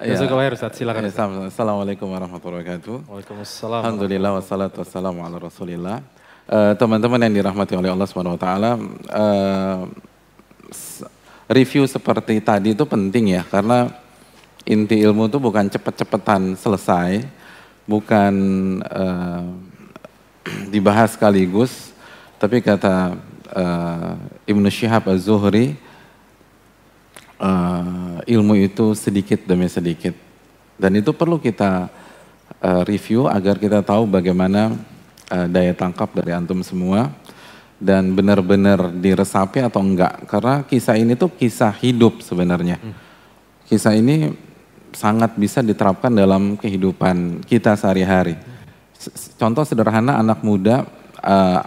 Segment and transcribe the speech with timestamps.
[0.00, 0.16] Ya.
[0.16, 1.04] Jazakallah Ustaz, silakan.
[1.04, 1.12] Ya,
[1.52, 3.04] Assalamualaikum warahmatullahi wabarakatuh.
[3.04, 3.84] Waalaikumsalam.
[3.84, 6.00] Alhamdulillah wassalatu wassalamu ala Rasulillah.
[6.48, 9.80] Eh, teman-teman yang dirahmati oleh Allah Subhanahu wa taala, eh,
[11.52, 13.92] review seperti tadi itu penting ya karena
[14.64, 17.20] inti ilmu itu bukan cepet-cepetan selesai,
[17.84, 18.34] bukan
[18.80, 19.52] uh,
[20.72, 21.92] dibahas sekaligus,
[22.40, 23.20] tapi kata
[23.52, 24.16] uh,
[24.48, 25.76] Ibnu Syihab Az-Zuhri,
[27.40, 30.12] uh, ilmu itu sedikit demi sedikit.
[30.76, 31.88] Dan itu perlu kita
[32.60, 34.76] uh, review agar kita tahu bagaimana
[35.32, 37.12] uh, daya tangkap dari antum semua
[37.80, 40.28] dan benar-benar diresapi atau enggak.
[40.28, 42.76] Karena kisah ini tuh kisah hidup sebenarnya.
[43.64, 44.36] Kisah ini
[44.92, 48.36] sangat bisa diterapkan dalam kehidupan kita sehari-hari.
[49.40, 50.84] Contoh sederhana anak muda
[51.24, 51.60] uh,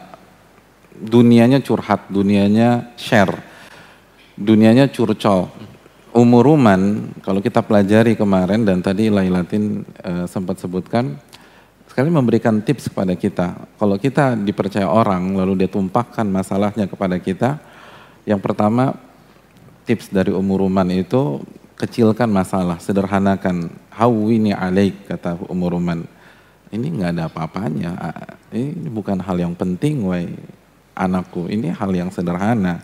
[0.94, 3.34] dunianya curhat, dunianya share,
[4.38, 5.50] dunianya curcol.
[6.14, 11.18] Umuruman kalau kita pelajari kemarin dan tadi Lailatin uh, sempat sebutkan
[11.90, 13.58] sekali memberikan tips kepada kita.
[13.82, 17.58] Kalau kita dipercaya orang lalu dia tumpahkan masalahnya kepada kita,
[18.30, 18.94] yang pertama
[19.90, 21.42] tips dari umuruman itu
[21.78, 23.74] kecilkan masalah, sederhanakan.
[23.94, 26.02] Hawini alaik kata umuruman.
[26.74, 27.92] Ini nggak ada apa-apanya.
[28.50, 30.26] Ini bukan hal yang penting, wai
[30.98, 31.46] anakku.
[31.46, 32.82] Ini hal yang sederhana.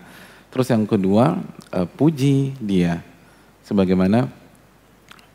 [0.50, 1.38] Terus yang kedua,
[1.73, 3.05] uh, puji dia.
[3.66, 4.25] Sebagaimana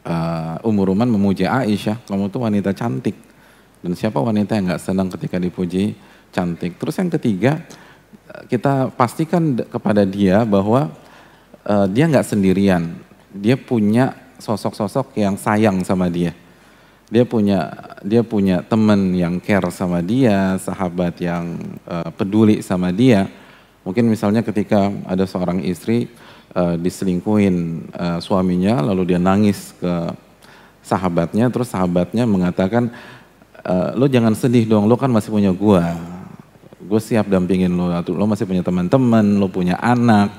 [0.02, 3.14] uh, umuruman memuji Aisyah, kamu tuh wanita cantik.
[3.78, 5.94] Dan siapa wanita yang nggak senang ketika dipuji
[6.34, 6.76] cantik.
[6.80, 7.62] Terus yang ketiga,
[8.50, 10.90] kita pastikan kepada dia bahwa
[11.62, 13.04] uh, dia nggak sendirian
[13.34, 16.30] dia punya sosok-sosok yang sayang sama dia.
[17.10, 23.26] Dia punya dia punya teman yang care sama dia, sahabat yang uh, peduli sama dia.
[23.84, 26.08] Mungkin misalnya ketika ada seorang istri
[26.56, 30.08] uh, diselingkuhin uh, suaminya, lalu dia nangis ke
[30.80, 32.88] sahabatnya, terus sahabatnya mengatakan,
[33.60, 36.00] uh, lo jangan sedih dong, lo kan masih punya gua,
[36.80, 40.32] gue siap dampingin lo, lo masih punya teman-teman, lo punya anak,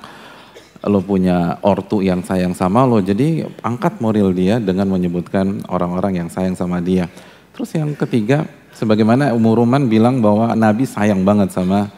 [0.86, 6.30] lo punya ortu yang sayang sama lo, jadi angkat moral dia dengan menyebutkan orang-orang yang
[6.30, 7.10] sayang sama dia.
[7.54, 11.90] Terus yang ketiga, sebagaimana Umuruman bilang bahwa Nabi sayang banget sama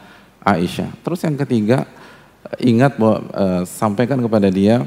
[0.42, 0.90] Aisyah.
[1.02, 1.88] Terus yang ketiga,
[2.62, 4.86] ingat bahwa e, sampaikan kepada dia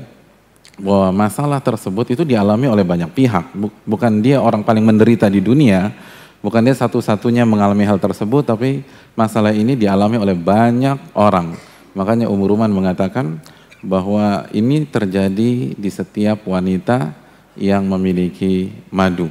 [0.81, 3.53] bahwa masalah tersebut itu dialami oleh banyak pihak.
[3.85, 5.93] Bukan dia orang paling menderita di dunia,
[6.41, 8.81] bukan dia satu-satunya mengalami hal tersebut, tapi
[9.13, 11.53] masalah ini dialami oleh banyak orang.
[11.91, 13.43] Makanya Umuruman mengatakan,
[13.81, 17.17] bahwa ini terjadi di setiap wanita
[17.57, 19.27] yang memiliki madu.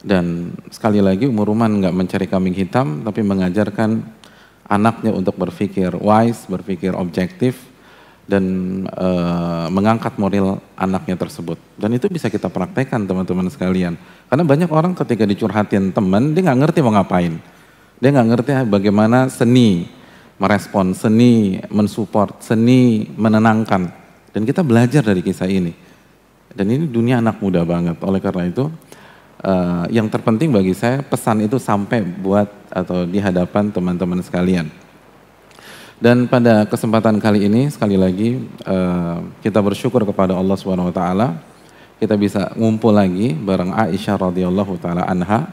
[0.00, 4.19] Dan sekali lagi umur Ruman nggak mencari kambing hitam, tapi mengajarkan
[4.70, 7.58] anaknya untuk berpikir wise, berpikir objektif,
[8.30, 8.44] dan
[8.86, 9.08] e,
[9.74, 11.58] mengangkat moral anaknya tersebut.
[11.74, 13.98] Dan itu bisa kita praktekkan teman-teman sekalian.
[14.30, 17.42] Karena banyak orang ketika dicurhatin teman, dia nggak ngerti mau ngapain.
[17.98, 19.90] Dia nggak ngerti bagaimana seni
[20.38, 23.90] merespon, seni mensupport, seni menenangkan.
[24.30, 25.74] Dan kita belajar dari kisah ini.
[26.54, 27.98] Dan ini dunia anak muda banget.
[28.06, 28.70] Oleh karena itu,
[29.44, 34.68] uh, yang terpenting bagi saya pesan itu sampai buat atau di hadapan teman-teman sekalian.
[36.00, 41.28] Dan pada kesempatan kali ini sekali lagi uh, kita bersyukur kepada Allah Subhanahu wa taala
[42.00, 45.52] kita bisa ngumpul lagi bareng Aisyah radhiyallahu taala anha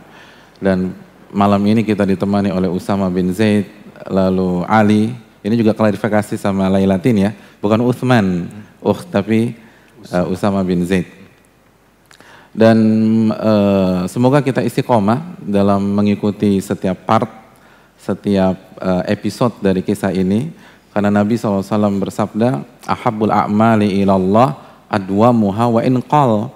[0.64, 0.96] dan
[1.36, 3.68] malam ini kita ditemani oleh Usama bin Zaid
[4.08, 5.12] lalu Ali.
[5.44, 7.32] Ini juga klarifikasi sama Lailatin ya,
[7.64, 8.52] bukan Uthman,
[8.84, 9.56] uh tapi
[10.12, 11.17] uh, Usama bin Zaid.
[12.58, 12.78] Dan
[13.30, 17.30] uh, semoga kita istiqomah dalam mengikuti setiap part,
[18.02, 20.50] setiap uh, episode dari kisah ini.
[20.90, 24.58] Karena Nabi SAW bersabda, Ahabul a'mali ilallah
[24.90, 26.50] adwamuha wa inqal.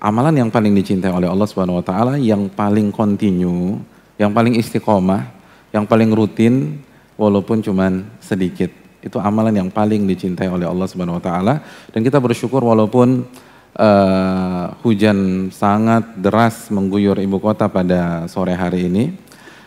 [0.00, 3.76] Amalan yang paling dicintai oleh Allah Subhanahu wa taala yang paling kontinu,
[4.16, 5.28] yang paling istiqomah,
[5.76, 6.80] yang paling rutin
[7.20, 8.72] walaupun cuman sedikit.
[9.04, 11.54] Itu amalan yang paling dicintai oleh Allah Subhanahu wa taala
[11.92, 13.28] dan kita bersyukur walaupun
[13.76, 19.14] uh, hujan sangat deras mengguyur ibu kota pada sore hari ini.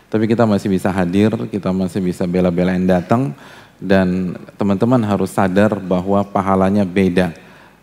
[0.10, 3.36] Tapi kita masih bisa hadir, kita masih bisa bela-belain datang
[3.82, 7.36] dan teman-teman harus sadar bahwa pahalanya beda.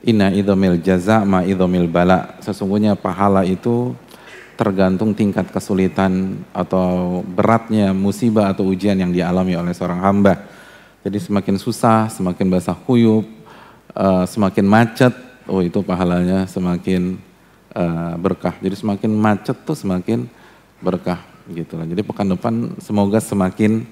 [0.03, 2.39] Inna idhamil jaza ma idhamil bala.
[2.41, 3.95] Sesungguhnya pahala itu
[4.57, 10.43] tergantung tingkat kesulitan atau beratnya musibah atau ujian yang dialami oleh seorang hamba.
[11.03, 13.27] Jadi semakin susah, semakin basah kuyup,
[13.93, 15.15] uh, semakin macet,
[15.47, 17.19] oh itu pahalanya semakin
[17.75, 18.55] uh, berkah.
[18.61, 20.29] Jadi semakin macet tuh semakin
[20.83, 21.87] berkah gitu lah.
[21.87, 23.87] Jadi pekan depan semoga semakin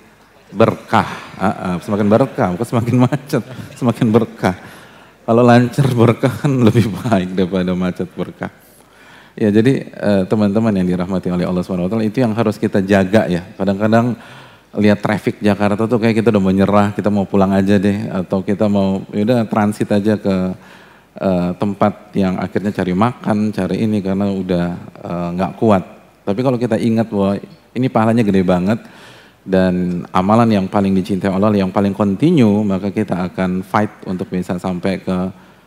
[0.51, 1.07] berkah,
[1.39, 3.43] uh, uh, semakin berkah, bukan semakin macet,
[3.79, 4.57] semakin berkah.
[5.25, 8.51] Kalau lancar berkah kan lebih baik daripada macet berkah.
[9.39, 13.47] Ya jadi uh, teman-teman yang dirahmati oleh Allah SWT itu yang harus kita jaga ya.
[13.55, 14.19] Kadang-kadang
[14.75, 18.71] lihat traffic Jakarta tuh kayak kita udah menyerah, kita mau pulang aja deh, atau kita
[18.71, 20.35] mau yaudah transit aja ke
[21.19, 24.67] uh, tempat yang akhirnya cari makan, cari ini karena udah
[25.35, 25.85] nggak uh, kuat.
[26.23, 27.41] Tapi kalau kita ingat bahwa
[27.75, 28.79] ini pahalanya gede banget
[29.43, 34.61] dan amalan yang paling dicintai Allah, yang paling kontinu, maka kita akan fight untuk bisa
[34.61, 35.17] sampai ke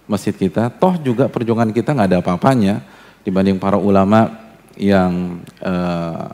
[0.08, 0.70] masjid kita.
[0.70, 2.84] Toh juga perjuangan kita nggak ada apa-apanya
[3.24, 4.30] dibanding para ulama
[4.78, 6.28] yang uh,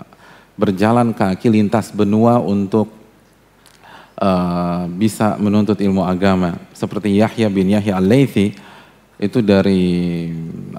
[0.59, 2.91] berjalan kaki lintas benua untuk
[4.19, 8.68] uh, bisa menuntut ilmu agama seperti Yahya bin Yahya al-Laythi
[9.19, 9.83] itu dari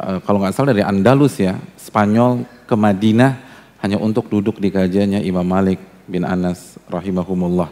[0.01, 3.37] uh, kalau nggak salah dari Andalus ya Spanyol ke Madinah
[3.85, 5.79] hanya untuk duduk di kajiannya Imam Malik
[6.09, 7.69] bin Anas rahimahumullah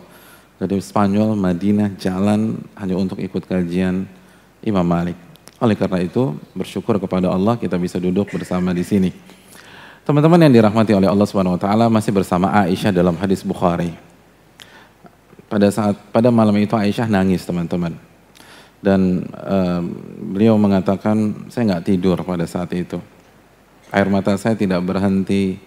[0.61, 4.05] dari Spanyol Madinah jalan hanya untuk ikut kajian
[4.61, 5.29] Imam Malik
[5.59, 9.11] oleh karena itu, bersyukur kepada Allah kita bisa duduk bersama di sini.
[10.07, 13.91] Teman-teman yang dirahmati oleh Allah Subhanahu wa taala masih bersama Aisyah dalam hadis Bukhari.
[15.51, 17.99] Pada saat pada malam itu Aisyah nangis, teman-teman.
[18.79, 19.83] Dan um,
[20.35, 23.03] beliau mengatakan, saya nggak tidur pada saat itu.
[23.91, 25.59] Air mata saya tidak berhenti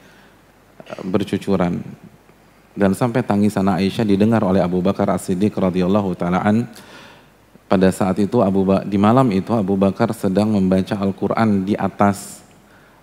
[1.03, 1.81] bercucuran.
[2.71, 6.39] Dan sampai tangisan Aisyah didengar oleh Abu Bakar As-Siddiq radhiyallahu taala
[7.67, 12.43] pada saat itu Abu ba di malam itu Abu Bakar sedang membaca Al-Quran di atas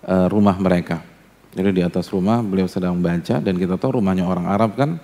[0.05, 1.05] uh, rumah mereka.
[1.53, 4.97] Jadi di atas rumah beliau sedang membaca dan kita tahu rumahnya orang Arab kan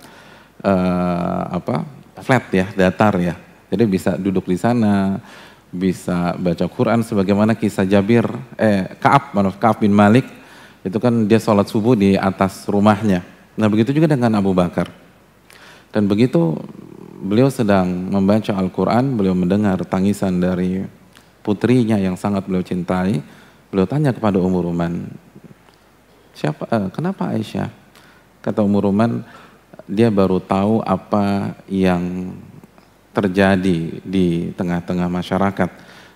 [0.62, 1.82] uh, apa
[2.22, 3.34] flat ya, datar ya.
[3.76, 5.20] Jadi bisa duduk di sana,
[5.68, 8.24] bisa baca Quran sebagaimana kisah Jabir
[8.56, 10.24] eh Kaab, maaf Kaab bin Malik
[10.80, 13.20] itu kan dia sholat subuh di atas rumahnya.
[13.52, 14.88] Nah begitu juga dengan Abu Bakar.
[15.92, 16.56] Dan begitu
[17.20, 20.88] beliau sedang membaca Al-Quran, beliau mendengar tangisan dari
[21.44, 23.20] putrinya yang sangat beliau cintai.
[23.68, 25.04] Beliau tanya kepada Umur Ruman,
[26.32, 27.68] siapa, eh, kenapa Aisyah?
[28.40, 29.26] Kata Umur Ruman,
[29.90, 32.32] dia baru tahu apa yang
[33.16, 35.70] terjadi di tengah-tengah masyarakat.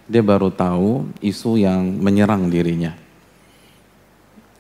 [0.04, 2.92] Dia baru tahu isu yang menyerang dirinya.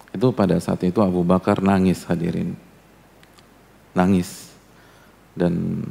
[0.08, 2.56] Itu pada saat itu Abu Bakar nangis hadirin.
[3.92, 4.48] Nangis.
[5.36, 5.84] Dan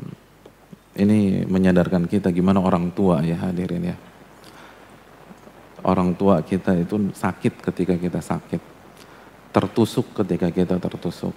[0.98, 3.98] ini menyadarkan kita gimana orang tua ya hadirin ya.
[5.86, 8.62] Orang tua kita itu sakit ketika kita sakit.
[9.54, 11.32] Tertusuk ketika kita tertusuk.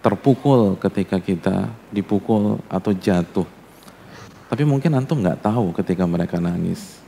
[0.00, 3.59] Terpukul ketika kita dipukul atau jatuh.
[4.50, 6.98] Tapi mungkin antum nggak tahu ketika mereka nangis.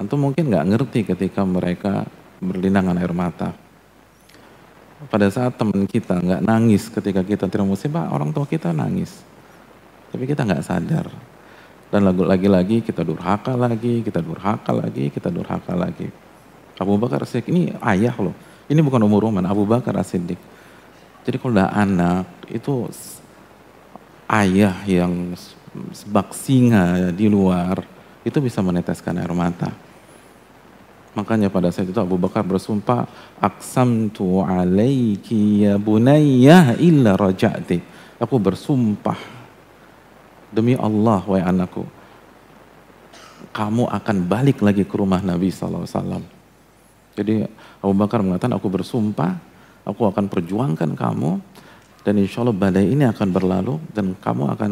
[0.00, 2.08] Antum mungkin nggak ngerti ketika mereka
[2.40, 3.52] berlinangan air mata.
[5.12, 9.34] Pada saat teman kita nggak nangis ketika kita terima musibah, orang tua kita nangis
[10.14, 11.10] tapi kita nggak sadar.
[11.90, 16.06] Dan lagi-lagi kita durhaka lagi, kita durhaka lagi, kita durhaka lagi.
[16.78, 18.34] Abu Bakar Siddiq ini ayah loh.
[18.70, 20.38] Ini bukan umur Roman, Abu Bakar Siddiq.
[21.26, 22.86] Jadi kalau udah anak itu
[24.30, 25.34] ayah yang
[25.92, 27.82] sebak singa di luar
[28.24, 29.70] itu bisa meneteskan air mata.
[31.14, 33.06] Makanya pada saat itu Abu Bakar bersumpah,
[33.38, 37.78] Aksamtu alaiki ya bunayya illa raja'ti.
[38.18, 39.18] Aku bersumpah
[40.54, 41.82] Demi Allah, wahai anakku,
[43.50, 46.22] kamu akan balik lagi ke rumah Nabi SAW.
[47.18, 47.42] Jadi
[47.82, 49.34] Abu Bakar mengatakan, aku bersumpah,
[49.82, 51.42] aku akan perjuangkan kamu,
[52.06, 54.70] dan insya Allah badai ini akan berlalu, dan kamu akan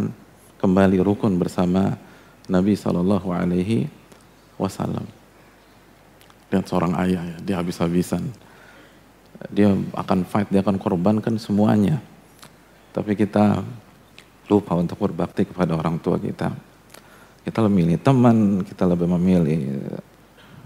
[0.62, 1.98] kembali rukun bersama
[2.46, 3.90] Nabi Shallallahu Alaihi
[4.54, 5.02] Wasallam.
[6.54, 8.22] Lihat seorang ayah ya, dia habis-habisan.
[9.50, 11.98] Dia akan fight, dia akan korbankan semuanya.
[12.94, 13.58] Tapi kita
[14.46, 16.54] lupa untuk berbakti kepada orang tua kita.
[17.42, 19.82] Kita lebih memilih teman, kita lebih memilih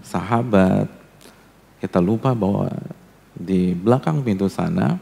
[0.05, 0.85] sahabat.
[1.81, 2.69] Kita lupa bahwa
[3.33, 5.01] di belakang pintu sana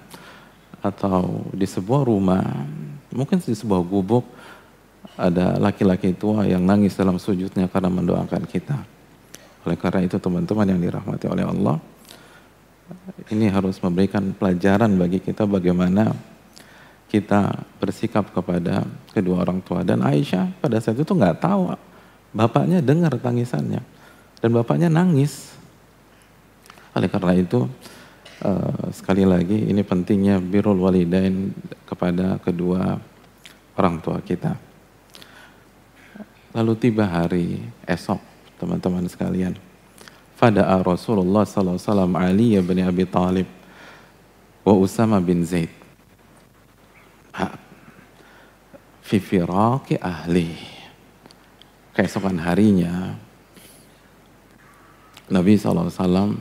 [0.79, 2.47] atau di sebuah rumah,
[3.11, 4.23] mungkin di sebuah gubuk
[5.15, 8.77] ada laki-laki tua yang nangis dalam sujudnya karena mendoakan kita.
[9.63, 11.79] Oleh karena itu teman-teman yang dirahmati oleh Allah,
[13.31, 16.13] ini harus memberikan pelajaran bagi kita bagaimana
[17.09, 18.83] kita bersikap kepada
[19.15, 19.81] kedua orang tua.
[19.81, 21.73] Dan Aisyah pada saat itu nggak tahu,
[22.35, 23.81] bapaknya dengar tangisannya.
[24.43, 25.55] Dan bapaknya nangis.
[26.93, 27.65] Oleh karena itu,
[28.43, 31.55] uh, sekali lagi ini pentingnya birul walidain
[31.87, 32.99] kepada kedua
[33.79, 34.64] orang tua kita.
[36.55, 38.23] Lalu tiba hari esok,
[38.55, 39.59] teman-teman sekalian.
[40.39, 43.47] Fada'a Rasulullah SAW Ali bin Abi Talib
[44.63, 45.85] wa Usama bin Zaid
[49.05, 50.49] Fifiraki ahli.
[51.93, 53.13] Keesokan harinya,
[55.29, 56.35] Nabi SAW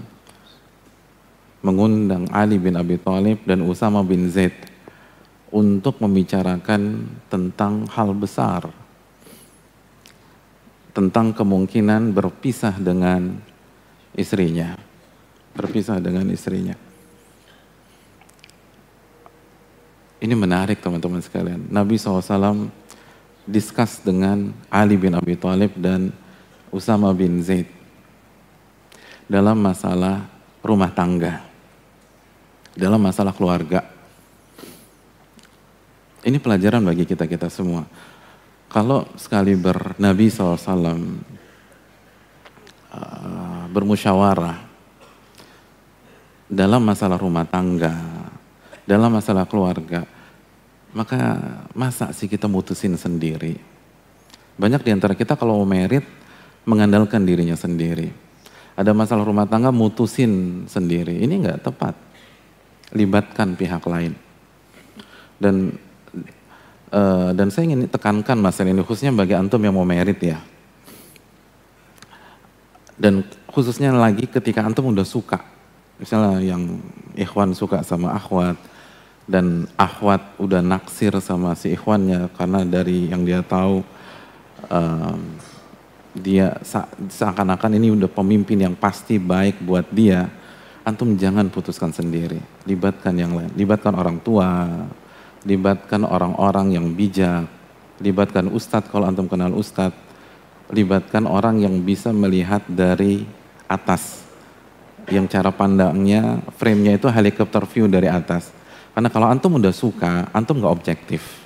[1.60, 4.56] mengundang Ali bin Abi Thalib dan Usama bin Zaid
[5.52, 8.83] untuk membicarakan tentang hal besar
[10.94, 13.34] tentang kemungkinan berpisah dengan
[14.14, 14.78] istrinya
[15.52, 16.78] berpisah dengan istrinya
[20.22, 22.70] ini menarik teman-teman sekalian Nabi SAW
[23.44, 26.14] diskus dengan Ali bin Abi Thalib dan
[26.70, 27.68] Usama bin Zaid
[29.28, 30.30] dalam masalah
[30.62, 31.54] rumah tangga
[32.74, 33.86] dalam masalah keluarga.
[36.24, 37.86] Ini pelajaran bagi kita-kita semua.
[38.74, 40.98] Kalau sekali bernabi SAW uh,
[43.70, 44.58] bermusyawarah
[46.50, 47.94] dalam masalah rumah tangga,
[48.82, 50.02] dalam masalah keluarga,
[50.90, 51.38] maka
[51.70, 53.62] masa sih kita mutusin sendiri?
[54.58, 56.02] Banyak di antara kita kalau mau merit
[56.66, 58.10] mengandalkan dirinya sendiri.
[58.74, 61.22] Ada masalah rumah tangga mutusin sendiri.
[61.22, 61.94] Ini nggak tepat
[62.90, 64.18] libatkan pihak lain.
[65.38, 65.78] Dan
[66.94, 70.38] uh, dan saya ingin tekankan masalah ini khususnya bagi antum yang mau merit ya.
[72.94, 75.42] Dan khususnya lagi ketika antum udah suka.
[75.98, 76.78] Misalnya yang
[77.18, 78.54] ikhwan suka sama akhwat
[79.26, 83.82] dan akhwat udah naksir sama si ikhwannya karena dari yang dia tahu
[84.70, 85.18] um,
[86.14, 86.54] dia
[87.10, 90.30] seakan-akan ini udah pemimpin yang pasti baik buat dia
[90.84, 92.38] antum jangan putuskan sendiri.
[92.68, 93.50] Libatkan yang lain.
[93.56, 94.68] Libatkan orang tua,
[95.44, 97.46] libatkan orang-orang yang bijak,
[98.00, 99.96] libatkan ustadz kalau antum kenal ustadz,
[100.72, 103.28] libatkan orang yang bisa melihat dari
[103.68, 104.24] atas.
[105.04, 108.48] Yang cara pandangnya, frame-nya itu helikopter view dari atas.
[108.96, 111.44] Karena kalau antum udah suka, antum gak objektif.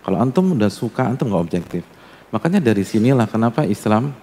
[0.00, 1.84] Kalau antum udah suka, antum gak objektif.
[2.32, 4.16] Makanya dari sinilah kenapa Islam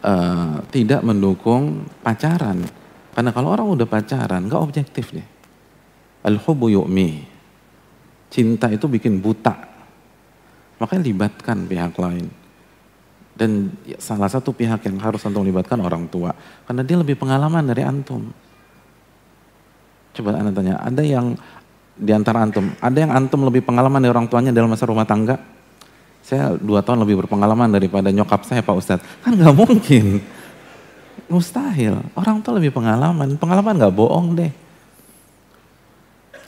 [0.00, 2.64] uh, tidak mendukung pacaran.
[3.12, 5.26] Karena kalau orang udah pacaran, nggak objektif deh.
[6.24, 7.37] Al-hubu yu'mi.
[8.28, 9.56] Cinta itu bikin buta.
[10.78, 12.28] Makanya libatkan pihak lain.
[13.38, 13.70] Dan
[14.02, 16.34] salah satu pihak yang harus antum libatkan orang tua.
[16.66, 18.30] Karena dia lebih pengalaman dari antum.
[20.14, 21.38] Coba anda tanya, ada yang
[21.94, 25.38] di antara antum, ada yang antum lebih pengalaman dari orang tuanya dalam masa rumah tangga?
[26.26, 29.06] Saya dua tahun lebih berpengalaman daripada nyokap saya Pak Ustadz.
[29.22, 30.20] Kan nggak mungkin.
[31.30, 32.02] Mustahil.
[32.18, 33.38] Orang tua lebih pengalaman.
[33.38, 34.52] Pengalaman nggak bohong deh.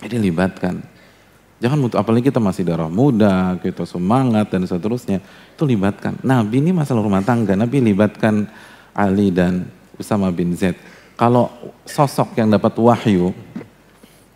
[0.02, 0.89] Jadi libatkan.
[1.60, 5.20] Jangan mutu, apalagi kita masih darah muda, kita semangat dan seterusnya.
[5.52, 6.16] Itu libatkan.
[6.24, 7.52] Nabi ini masalah rumah tangga.
[7.52, 8.48] Nabi libatkan
[8.96, 9.68] Ali dan
[10.00, 10.80] Usama bin Zaid.
[11.20, 11.52] Kalau
[11.84, 13.36] sosok yang dapat wahyu,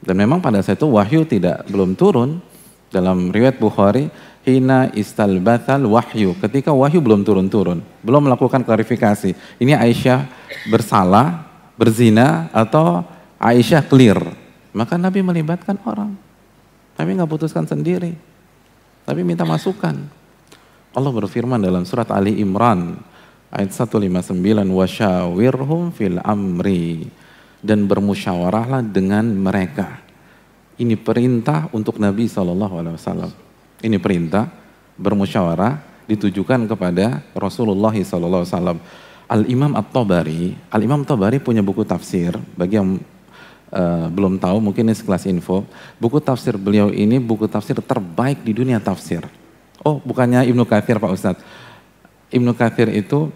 [0.05, 2.45] dan memang pada saat itu wahyu tidak belum turun,
[2.93, 4.13] dalam riwayat Bukhari,
[4.45, 6.37] hina istalbathal wahyu.
[6.39, 9.33] Ketika wahyu belum turun-turun, belum melakukan klarifikasi.
[9.59, 10.29] Ini Aisyah
[10.69, 13.03] bersalah, berzina atau
[13.41, 14.21] Aisyah clear.
[14.77, 16.15] Maka Nabi melibatkan orang.
[16.95, 18.15] Nabi nggak putuskan sendiri.
[19.05, 19.95] Tapi minta masukan.
[20.95, 22.97] Allah berfirman dalam surat Ali Imran
[23.51, 24.35] ayat 159
[24.71, 27.11] wasyawirhum fil amri
[27.65, 30.05] dan bermusyawarahlah dengan mereka.
[30.75, 33.31] Ini perintah untuk Nabi Wasallam.
[33.83, 34.51] Ini perintah
[34.99, 38.79] bermusyawarah ditujukan kepada Rasulullah SAW.
[39.25, 42.37] Al Imam At Tabari, Al Imam Tabari punya buku tafsir.
[42.59, 43.01] Bagi yang
[43.75, 45.67] uh, belum tahu, mungkin ini sekelas info.
[45.99, 49.27] Buku tafsir beliau ini buku tafsir terbaik di dunia tafsir.
[49.83, 51.45] Oh, bukannya Ibnu Kathir Pak Ustadz.
[52.31, 53.29] Ibnu Kathir itu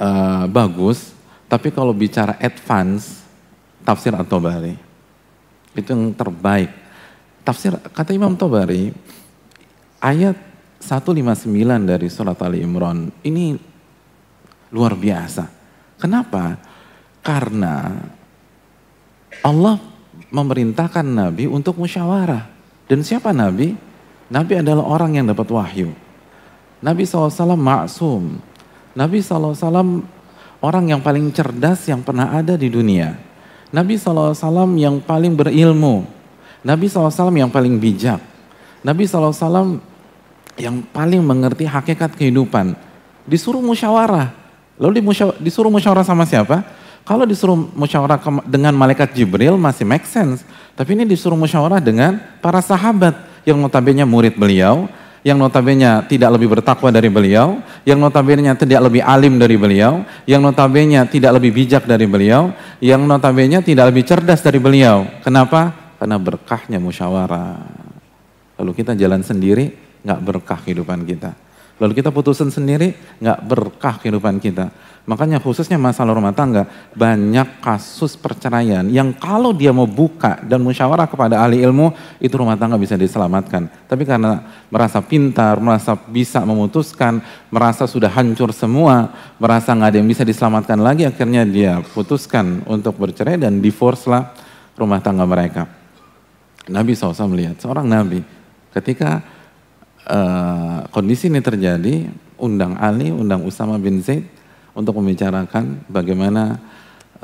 [0.00, 1.12] uh, bagus,
[1.46, 3.22] tapi kalau bicara advance,
[3.84, 4.74] tafsir At Tabari
[5.76, 6.72] itu yang terbaik.
[7.46, 8.90] Tafsir kata Imam Tabari,
[10.02, 10.34] ayat
[10.82, 11.46] 159
[11.84, 13.54] dari surat Ali Imran ini
[14.72, 15.46] luar biasa.
[16.00, 16.58] Kenapa?
[17.22, 17.96] Karena
[19.42, 19.80] Allah
[20.30, 22.48] memerintahkan Nabi untuk musyawarah.
[22.86, 23.74] Dan siapa Nabi?
[24.26, 25.90] Nabi adalah orang yang dapat wahyu.
[26.82, 28.38] Nabi SAW maksum.
[28.96, 30.02] Nabi SAW
[30.60, 33.16] orang yang paling cerdas yang pernah ada di dunia.
[33.70, 34.34] Nabi SAW
[34.78, 36.06] yang paling berilmu.
[36.66, 38.18] Nabi SAW yang paling bijak.
[38.82, 39.78] Nabi SAW
[40.56, 42.74] yang paling mengerti hakikat kehidupan.
[43.26, 44.32] Disuruh musyawarah.
[44.78, 45.02] Lalu
[45.42, 46.62] disuruh musyawarah sama siapa?
[47.06, 48.18] Kalau disuruh musyawarah
[48.50, 50.42] dengan malaikat Jibril masih make sense.
[50.74, 53.14] Tapi ini disuruh musyawarah dengan para sahabat
[53.46, 54.90] yang notabene murid beliau,
[55.22, 60.42] yang notabene tidak lebih bertakwa dari beliau, yang notabene tidak lebih alim dari beliau, yang
[60.42, 62.50] notabene tidak lebih bijak dari beliau,
[62.82, 65.06] yang notabene tidak lebih cerdas dari beliau.
[65.22, 65.94] Kenapa?
[66.02, 67.54] Karena berkahnya musyawarah.
[68.58, 69.70] Lalu kita jalan sendiri,
[70.02, 71.38] nggak berkah kehidupan kita.
[71.76, 74.74] Lalu kita putusin sendiri, nggak berkah kehidupan kita.
[75.06, 81.06] Makanya khususnya masalah rumah tangga, banyak kasus perceraian yang kalau dia mau buka dan musyawarah
[81.06, 83.70] kepada ahli ilmu, itu rumah tangga bisa diselamatkan.
[83.86, 87.22] Tapi karena merasa pintar, merasa bisa memutuskan,
[87.54, 92.98] merasa sudah hancur semua, merasa nggak ada yang bisa diselamatkan lagi, akhirnya dia putuskan untuk
[92.98, 94.34] bercerai dan divorce lah
[94.74, 95.70] rumah tangga mereka.
[96.66, 98.26] Nabi SAW melihat seorang Nabi
[98.74, 99.22] ketika
[100.02, 102.10] uh, kondisi ini terjadi,
[102.42, 104.35] undang Ali, undang Usama bin Zaid,
[104.76, 106.60] untuk membicarakan bagaimana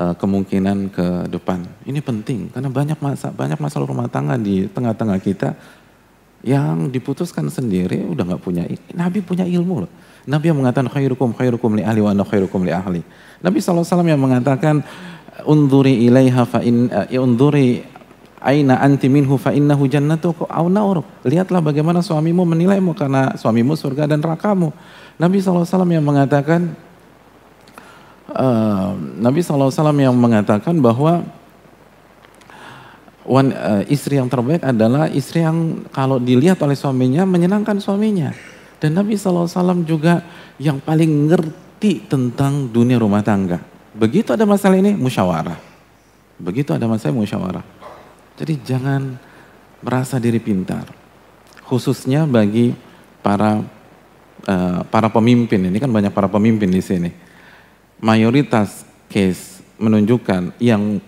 [0.01, 1.61] uh, kemungkinan ke depan.
[1.85, 5.53] Ini penting karena banyak masa banyak masalah rumah tangga di tengah-tengah kita
[6.43, 8.67] yang diputuskan sendiri udah nggak punya
[8.97, 9.91] Nabi punya ilmu loh.
[10.25, 13.01] Nabi yang mengatakan khairukum khairukum li ahli wa ana khairukum li ahli.
[13.39, 14.81] Nabi SAW yang mengatakan
[15.45, 17.85] unduri ilaiha fa in uh, unduri
[18.43, 21.07] aina anti minhu fa innahu jannatuka au nauruk.
[21.23, 24.75] Lihatlah bagaimana suamimu menilaimu karena suamimu surga dan nerakamu.
[25.15, 26.75] Nabi SAW yang mengatakan
[29.19, 31.27] Nabi SAW yang mengatakan bahwa
[33.27, 38.31] wan, uh, istri yang terbaik adalah istri yang kalau dilihat oleh suaminya menyenangkan suaminya.
[38.79, 39.47] Dan Nabi SAW
[39.87, 40.23] juga
[40.59, 43.59] yang paling ngerti tentang dunia rumah tangga.
[43.95, 45.59] Begitu ada masalah ini, musyawarah.
[46.39, 47.63] Begitu ada masalah musyawarah.
[48.39, 49.15] Jadi jangan
[49.79, 50.89] merasa diri pintar.
[51.63, 52.75] Khususnya bagi
[53.23, 53.63] para
[54.47, 55.63] uh, para pemimpin.
[55.71, 57.11] Ini kan banyak para pemimpin di sini
[58.03, 60.99] mayoritas case menunjukkan yang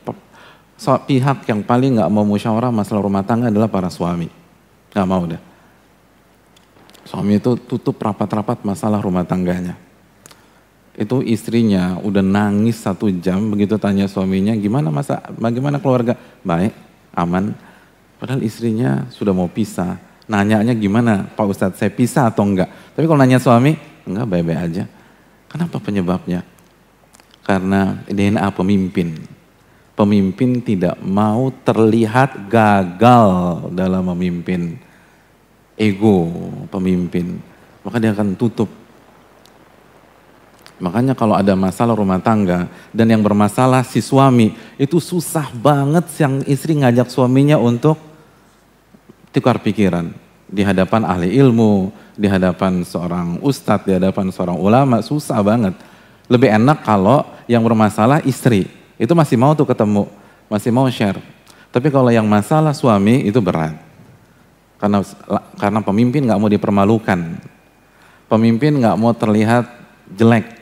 [0.79, 4.31] so, pihak yang paling nggak mau musyawarah masalah rumah tangga adalah para suami.
[4.95, 5.41] Nggak mau deh.
[7.05, 9.77] Suami itu tutup rapat-rapat masalah rumah tangganya.
[10.95, 16.71] Itu istrinya udah nangis satu jam begitu tanya suaminya gimana masa bagaimana keluarga baik
[17.13, 17.51] aman.
[18.15, 19.99] Padahal istrinya sudah mau pisah.
[20.25, 22.71] Nanyanya gimana Pak Ustadz saya pisah atau enggak.
[22.95, 23.75] Tapi kalau nanya suami
[24.07, 24.83] enggak baik-baik aja.
[25.51, 26.54] Kenapa penyebabnya?
[27.45, 29.21] Karena DNA pemimpin.
[29.95, 33.29] Pemimpin tidak mau terlihat gagal
[33.71, 34.81] dalam memimpin.
[35.77, 36.27] Ego
[36.73, 37.39] pemimpin.
[37.85, 38.67] Maka dia akan tutup.
[40.75, 46.43] Makanya kalau ada masalah rumah tangga dan yang bermasalah si suami itu susah banget yang
[46.43, 47.95] istri ngajak suaminya untuk
[49.31, 50.11] tukar pikiran
[50.51, 55.75] di hadapan ahli ilmu, di hadapan seorang ustadz, di hadapan seorang ulama susah banget.
[56.27, 60.09] Lebih enak kalau yang bermasalah istri, itu masih mau tuh ketemu,
[60.49, 61.19] masih mau share.
[61.69, 63.75] Tapi kalau yang masalah suami itu berat.
[64.79, 65.03] Karena
[65.59, 67.19] karena pemimpin nggak mau dipermalukan.
[68.31, 69.67] Pemimpin nggak mau terlihat
[70.15, 70.55] jelek.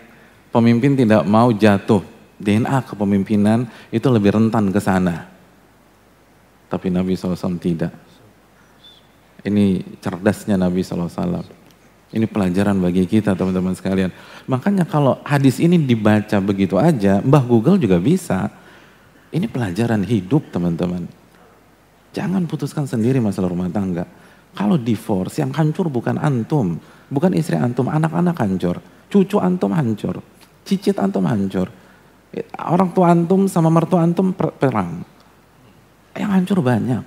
[0.49, 2.01] Pemimpin tidak mau jatuh.
[2.41, 5.29] DNA kepemimpinan itu lebih rentan ke sana.
[6.67, 7.93] Tapi Nabi SAW tidak.
[9.45, 11.45] Ini cerdasnya Nabi SAW.
[12.13, 14.09] Ini pelajaran bagi kita teman-teman sekalian.
[14.43, 18.51] Makanya kalau hadis ini dibaca begitu aja, Mbah Google juga bisa.
[19.33, 21.09] Ini pelajaran hidup teman-teman.
[22.13, 24.05] Jangan putuskan sendiri masalah rumah tangga.
[24.53, 26.77] Kalau divorce yang hancur bukan antum,
[27.09, 28.77] bukan istri antum, anak-anak hancur,
[29.09, 30.21] cucu antum hancur,
[30.61, 31.73] cicit antum hancur.
[32.61, 35.01] Orang tua antum sama mertua antum perang.
[36.13, 37.03] Yang hancur banyak.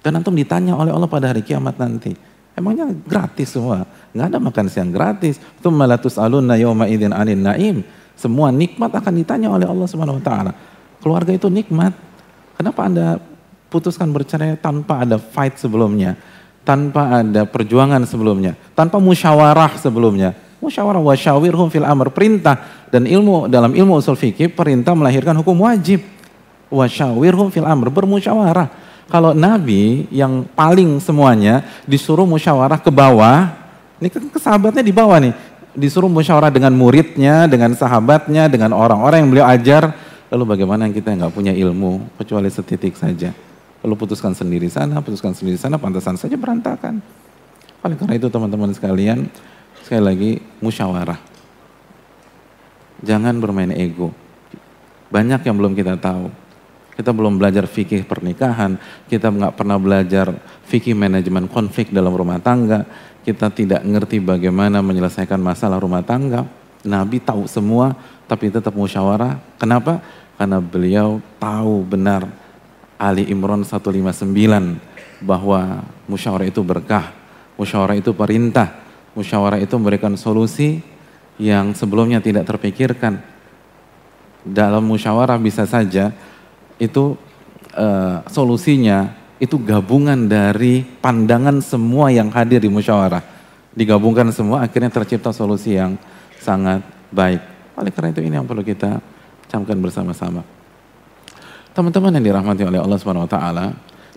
[0.00, 2.16] Dan antum ditanya oleh Allah pada hari kiamat nanti.
[2.60, 3.88] Emangnya gratis semua?
[4.12, 5.40] Nggak ada makan siang gratis.
[5.40, 7.80] Itu malatus alunna yawma idin anin naim.
[8.12, 10.52] Semua nikmat akan ditanya oleh Allah Subhanahu wa taala.
[11.00, 11.96] Keluarga itu nikmat.
[12.60, 13.16] Kenapa Anda
[13.72, 16.20] putuskan bercerai tanpa ada fight sebelumnya?
[16.60, 20.36] Tanpa ada perjuangan sebelumnya, tanpa musyawarah sebelumnya.
[20.60, 25.64] Musyawarah wa syawirhum fil amr perintah dan ilmu dalam ilmu usul fikih perintah melahirkan hukum
[25.64, 26.04] wajib.
[26.68, 33.50] Wa syawirhum fil amr bermusyawarah kalau Nabi yang paling semuanya disuruh musyawarah ke bawah,
[33.98, 35.34] ini kan sahabatnya di bawah nih,
[35.74, 39.92] disuruh musyawarah dengan muridnya, dengan sahabatnya, dengan orang-orang yang beliau ajar.
[40.30, 43.34] Lalu bagaimana kita nggak punya ilmu kecuali setitik saja.
[43.82, 47.02] Lalu putuskan sendiri sana, putuskan sendiri sana, pantasan saja berantakan.
[47.82, 49.26] Oleh karena itu teman-teman sekalian,
[49.82, 50.30] sekali lagi
[50.62, 51.18] musyawarah.
[53.02, 54.14] Jangan bermain ego.
[55.10, 56.30] Banyak yang belum kita tahu.
[57.00, 58.76] Kita belum belajar fikih pernikahan,
[59.08, 60.36] kita nggak pernah belajar
[60.68, 62.84] fikih manajemen konflik dalam rumah tangga,
[63.24, 66.44] kita tidak ngerti bagaimana menyelesaikan masalah rumah tangga.
[66.84, 67.96] Nabi tahu semua,
[68.28, 69.40] tapi tetap musyawarah.
[69.56, 70.04] Kenapa?
[70.36, 72.28] Karena beliau tahu benar
[73.00, 74.20] Ali Imran 159
[75.24, 77.16] bahwa musyawarah itu berkah,
[77.56, 78.76] musyawarah itu perintah,
[79.16, 80.84] musyawarah itu memberikan solusi
[81.40, 83.24] yang sebelumnya tidak terpikirkan.
[84.44, 86.12] Dalam musyawarah bisa saja
[86.80, 87.14] itu
[87.76, 93.38] uh, solusinya itu gabungan dari pandangan semua yang hadir di musyawarah.
[93.70, 95.94] digabungkan semua akhirnya tercipta solusi yang
[96.42, 96.82] sangat
[97.14, 97.38] baik.
[97.78, 98.98] Oleh karena itu ini yang perlu kita
[99.46, 100.42] camkan bersama-sama.
[101.70, 103.66] Teman-teman yang dirahmati oleh Allah Subhanahu wa taala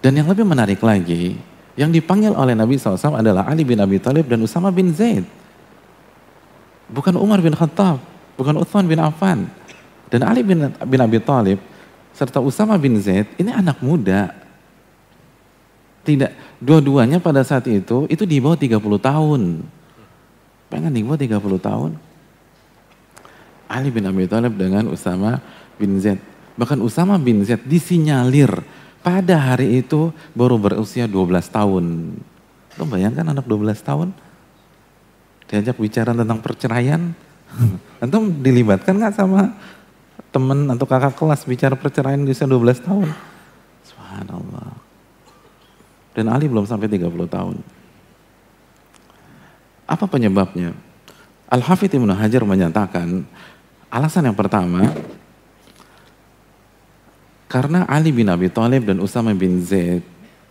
[0.01, 1.37] dan yang lebih menarik lagi,
[1.77, 5.23] yang dipanggil oleh Nabi SAW adalah Ali bin Abi Thalib dan Usama bin Zaid.
[6.89, 8.01] Bukan Umar bin Khattab,
[8.33, 9.45] bukan Uthman bin Affan.
[10.09, 11.61] Dan Ali bin, bin Abi Thalib
[12.13, 14.31] serta Usama bin Zaid ini anak muda.
[16.03, 19.41] Tidak, dua-duanya pada saat itu itu di bawah 30 tahun.
[20.69, 21.91] Pengen di bawah 30 tahun.
[23.71, 25.41] Ali bin Abi Thalib dengan Usama
[25.81, 26.21] bin Zaid.
[26.59, 28.51] Bahkan Usama bin Zaid disinyalir
[29.01, 31.85] pada hari itu baru berusia 12 tahun.
[32.77, 34.09] Lo bayangkan anak 12 tahun
[35.49, 37.13] diajak bicara tentang perceraian.
[38.03, 39.53] Antum dilibatkan nggak sama
[40.33, 43.07] teman atau kakak kelas bicara perceraian di usia 12 tahun?
[43.85, 44.73] Subhanallah.
[46.17, 47.61] Dan Ali belum sampai 30 tahun.
[49.85, 50.73] Apa penyebabnya?
[51.53, 53.29] Al-Hafidh Ibn Hajar menyatakan
[53.93, 54.89] alasan yang pertama
[57.45, 60.01] karena Ali bin Abi Thalib dan Usama bin Zaid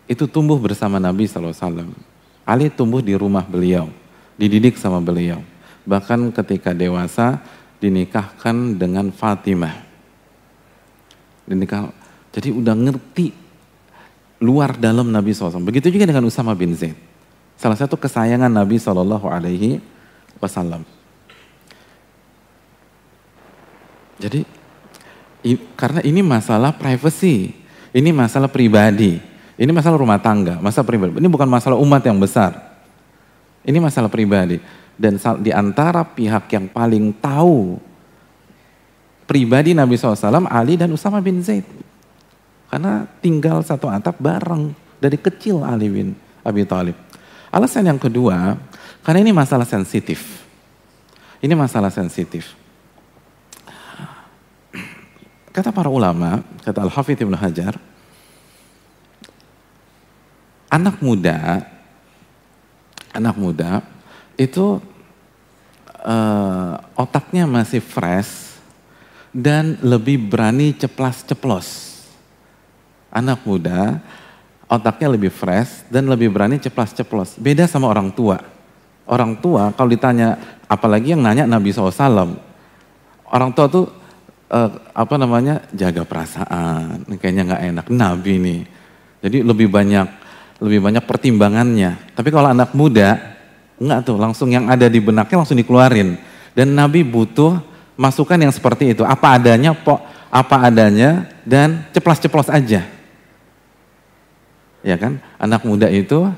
[0.07, 1.91] itu tumbuh bersama Nabi SAW.
[2.47, 3.91] Ali tumbuh di rumah beliau,
[4.39, 5.43] dididik sama beliau.
[5.83, 7.43] Bahkan ketika dewasa
[7.83, 9.75] dinikahkan dengan Fatimah.
[11.43, 11.91] Dinikah,
[12.31, 13.35] jadi udah ngerti
[14.39, 15.59] luar dalam Nabi SAW.
[15.67, 16.95] Begitu juga dengan Usama bin Zaid.
[17.59, 19.83] Salah satu kesayangan Nabi Shallallahu Alaihi
[20.39, 20.87] Wasallam.
[24.19, 24.47] Jadi
[25.75, 27.51] karena ini masalah privacy,
[27.91, 29.19] ini masalah pribadi,
[29.59, 31.19] ini masalah rumah tangga, masalah pribadi.
[31.19, 32.55] Ini bukan masalah umat yang besar.
[33.63, 34.59] Ini masalah pribadi.
[34.97, 37.81] Dan di antara pihak yang paling tahu
[39.25, 41.65] pribadi Nabi SAW, Ali dan Usama bin Zaid.
[42.69, 46.09] Karena tinggal satu atap bareng dari kecil Ali bin
[46.45, 46.97] Abi Thalib.
[47.53, 48.57] Alasan yang kedua,
[49.05, 50.41] karena ini masalah sensitif.
[51.43, 52.57] Ini masalah sensitif.
[55.53, 57.77] Kata para ulama, kata Al-Hafidh Ibn Hajar,
[60.73, 61.61] anak muda,
[63.13, 63.85] anak muda
[64.47, 64.83] itu
[66.03, 68.59] uh, otaknya masih fresh
[69.33, 72.01] dan lebih berani ceplas-ceplos.
[73.13, 74.01] Anak muda
[74.69, 77.37] otaknya lebih fresh dan lebih berani ceplas-ceplos.
[77.37, 78.41] Beda sama orang tua.
[79.05, 80.39] Orang tua kalau ditanya,
[80.71, 82.39] apalagi yang nanya Nabi SAW.
[83.33, 84.03] Orang tua tuh
[84.53, 88.61] uh, apa namanya jaga perasaan kayaknya nggak enak nabi nih
[89.25, 90.07] jadi lebih banyak
[90.61, 93.32] lebih banyak pertimbangannya tapi kalau anak muda
[93.83, 96.15] nggak tuh langsung yang ada di benaknya langsung dikeluarin
[96.55, 97.59] dan nabi butuh
[97.99, 99.99] masukan yang seperti itu apa adanya po
[100.31, 102.87] apa adanya dan ceplas-ceplos aja
[104.81, 106.31] ya kan anak muda itu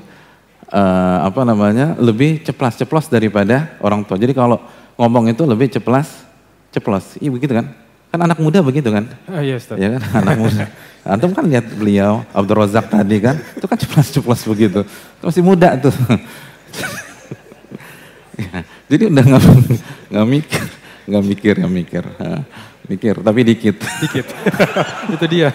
[0.73, 4.59] uh, apa namanya lebih ceplas-ceplos daripada orang tua jadi kalau
[4.97, 6.25] ngomong itu lebih ceplas
[6.73, 9.11] ceplos iya begitu kan Kan anak muda begitu kan?
[9.27, 9.75] Oh, iya Ustaz.
[9.75, 10.71] Ya kan, anak muda.
[11.03, 14.87] Antum kan lihat beliau, Abdul Razak tadi kan, itu kan ceplas-ceplas begitu.
[15.19, 15.91] Masih muda tuh.
[18.35, 19.43] ya, jadi udah nggak
[20.11, 20.65] nggak mikir,
[21.07, 22.03] nggak mikir ya mikir,
[22.87, 23.75] mikir tapi dikit.
[23.79, 24.25] Dikit.
[25.15, 25.49] itu dia.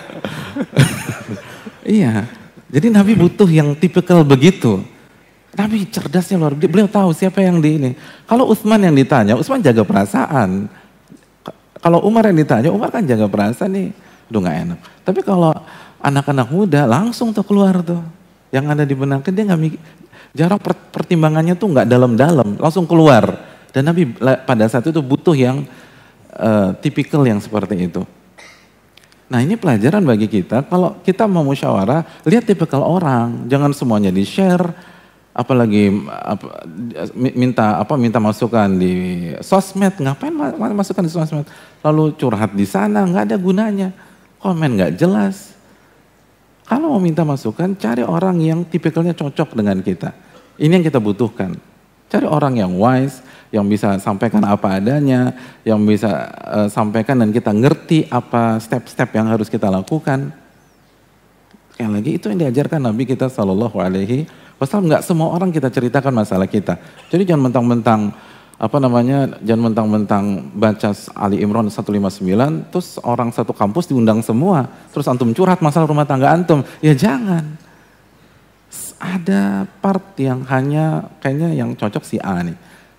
[1.86, 2.26] iya.
[2.70, 4.82] Jadi Nabi butuh yang tipikal begitu.
[5.58, 6.70] Nabi cerdasnya luar biasa.
[6.70, 7.90] Beliau tahu siapa yang di ini.
[8.30, 10.70] Kalau Utsman yang ditanya, Utsman jaga perasaan.
[11.80, 13.88] Kalau Umar yang ditanya, Umar kan jaga perasaan nih,
[14.30, 14.78] udah gak enak.
[15.02, 15.50] Tapi kalau
[15.98, 17.98] anak-anak muda langsung tuh keluar tuh.
[18.54, 19.80] Yang ada di benaknya dia gak mikir,
[20.36, 20.60] jarang
[20.94, 23.48] pertimbangannya tuh gak dalam-dalam, langsung keluar.
[23.70, 25.62] Dan Nabi pada saat itu butuh yang
[26.34, 28.02] uh, tipikal yang seperti itu.
[29.30, 34.74] Nah ini pelajaran bagi kita, kalau kita mau musyawarah, lihat tipikal orang, jangan semuanya di-share,
[35.30, 36.66] apalagi apa,
[37.14, 38.94] minta apa minta masukan di
[39.38, 40.34] sosmed ngapain
[40.74, 41.46] masukan di sosmed
[41.86, 43.88] lalu curhat di sana nggak ada gunanya
[44.42, 45.54] komen nggak jelas
[46.70, 50.14] kalau mau minta masukan cari orang yang tipikalnya cocok dengan kita.
[50.54, 51.58] Ini yang kita butuhkan.
[52.06, 55.34] Cari orang yang wise yang bisa sampaikan apa adanya
[55.66, 60.30] yang bisa uh, sampaikan dan kita ngerti apa step-step yang harus kita lakukan.
[61.74, 64.30] Sekali lagi itu yang diajarkan Nabi kita Shallallahu Alaihi
[64.60, 66.76] Pasal nggak semua orang kita ceritakan masalah kita.
[67.08, 68.12] Jadi jangan mentang-mentang
[68.60, 75.08] apa namanya, jangan mentang-mentang baca Ali Imran 159, terus orang satu kampus diundang semua, terus
[75.08, 76.60] antum curhat masalah rumah tangga antum.
[76.84, 77.56] Ya jangan.
[79.00, 82.52] Ada part yang hanya kayaknya yang cocok si A nih,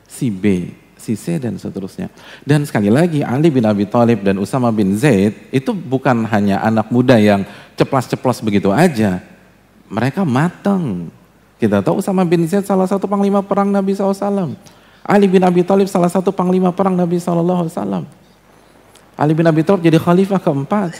[0.09, 2.09] si B, si C dan seterusnya.
[2.41, 6.89] Dan sekali lagi Ali bin Abi Thalib dan Usama bin Zaid itu bukan hanya anak
[6.89, 7.45] muda yang
[7.77, 9.21] ceplas-ceplos begitu aja.
[9.93, 11.13] Mereka matang
[11.61, 14.57] Kita tahu Usama bin Zaid salah satu panglima perang Nabi SAW.
[15.01, 18.05] Ali bin Abi Thalib salah satu panglima perang Nabi SAW.
[19.17, 20.93] Ali bin Abi Thalib jadi khalifah keempat.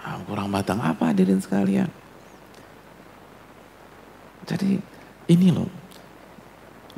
[0.00, 1.88] Ah, kurang matang apa hadirin sekalian?
[4.48, 4.80] Jadi
[5.30, 5.70] ini loh.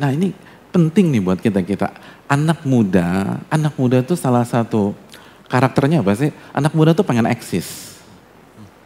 [0.00, 0.32] Nah ini
[0.72, 1.92] penting nih buat kita-kita.
[2.24, 4.96] Anak muda, anak muda itu salah satu
[5.52, 6.32] karakternya apa sih?
[6.56, 7.94] Anak muda tuh pengen eksis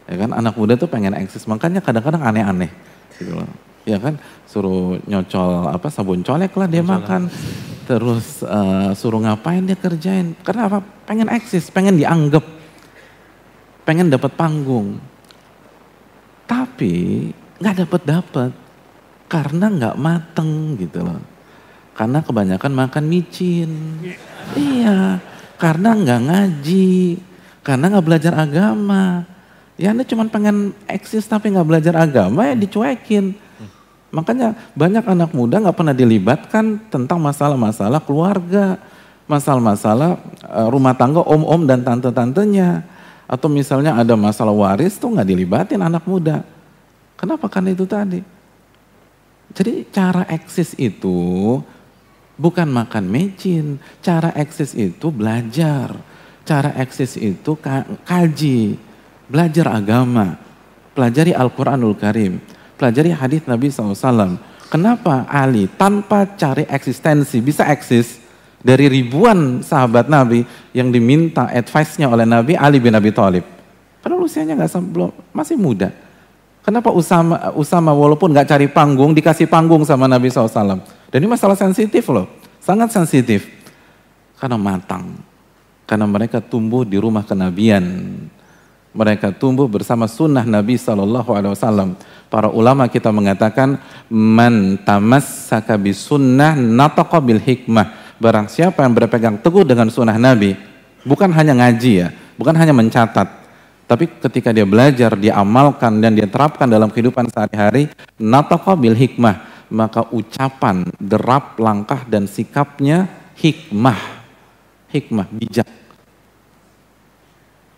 [0.09, 2.73] ya kan anak muda tuh pengen eksis makanya kadang-kadang aneh-aneh
[3.21, 3.37] gitu
[3.89, 4.21] ya kan?
[4.45, 7.25] Suruh nyocol apa sabun colek lah dia makan.
[7.89, 10.37] Terus uh, suruh ngapain dia kerjain?
[10.45, 10.85] Karena apa?
[11.09, 12.45] Pengen eksis pengen dianggap.
[13.81, 15.01] Pengen dapat panggung.
[16.45, 18.51] Tapi nggak dapat dapat
[19.29, 21.21] karena nggak mateng gitu loh.
[21.97, 23.71] Karena kebanyakan makan micin.
[24.53, 25.17] Iya.
[25.57, 26.93] Karena nggak ngaji.
[27.65, 29.27] Karena nggak belajar agama.
[29.79, 33.48] Ya Anda cuma pengen eksis tapi nggak belajar agama ya dicuekin.
[34.09, 38.81] Makanya banyak anak muda nggak pernah dilibatkan tentang masalah-masalah keluarga,
[39.29, 42.85] masalah-masalah eh, rumah tangga om-om dan tante-tantenya.
[43.29, 46.41] Atau misalnya ada masalah waris tuh nggak dilibatin anak muda.
[47.13, 47.45] Kenapa?
[47.45, 48.21] Karena itu tadi.
[49.53, 51.61] Jadi cara eksis itu
[52.33, 53.77] bukan makan mecin.
[54.01, 55.93] Cara eksis itu belajar.
[56.41, 57.53] Cara eksis itu
[58.09, 58.89] kaji
[59.29, 60.35] belajar agama,
[60.97, 62.41] pelajari Al-Quranul Karim,
[62.79, 64.39] pelajari hadis Nabi SAW.
[64.71, 68.23] Kenapa Ali tanpa cari eksistensi bisa eksis
[68.63, 73.43] dari ribuan sahabat Nabi yang diminta advice-nya oleh Nabi Ali bin Abi Thalib.
[73.99, 75.91] Padahal usianya nggak belum masih muda.
[76.63, 80.79] Kenapa Usama, Usama walaupun nggak cari panggung dikasih panggung sama Nabi SAW.
[81.09, 82.29] Dan ini masalah sensitif loh,
[82.61, 83.49] sangat sensitif.
[84.37, 85.19] Karena matang,
[85.83, 87.83] karena mereka tumbuh di rumah kenabian
[88.89, 91.89] mereka tumbuh bersama sunnah Nabi Sallallahu Alaihi Wasallam.
[92.29, 93.77] Para ulama kita mengatakan
[94.09, 98.17] man tamassaka sunnah nataqa hikmah.
[98.19, 100.57] Barang siapa yang berpegang teguh dengan sunnah Nabi,
[101.07, 103.39] bukan hanya ngaji ya, bukan hanya mencatat,
[103.89, 107.89] tapi ketika dia belajar, dia amalkan dan dia terapkan dalam kehidupan sehari-hari,
[108.21, 114.19] nataqa bil hikmah, maka ucapan, derap, langkah dan sikapnya hikmah.
[114.93, 115.69] Hikmah, bijak.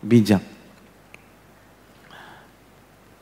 [0.03, 0.50] Bijak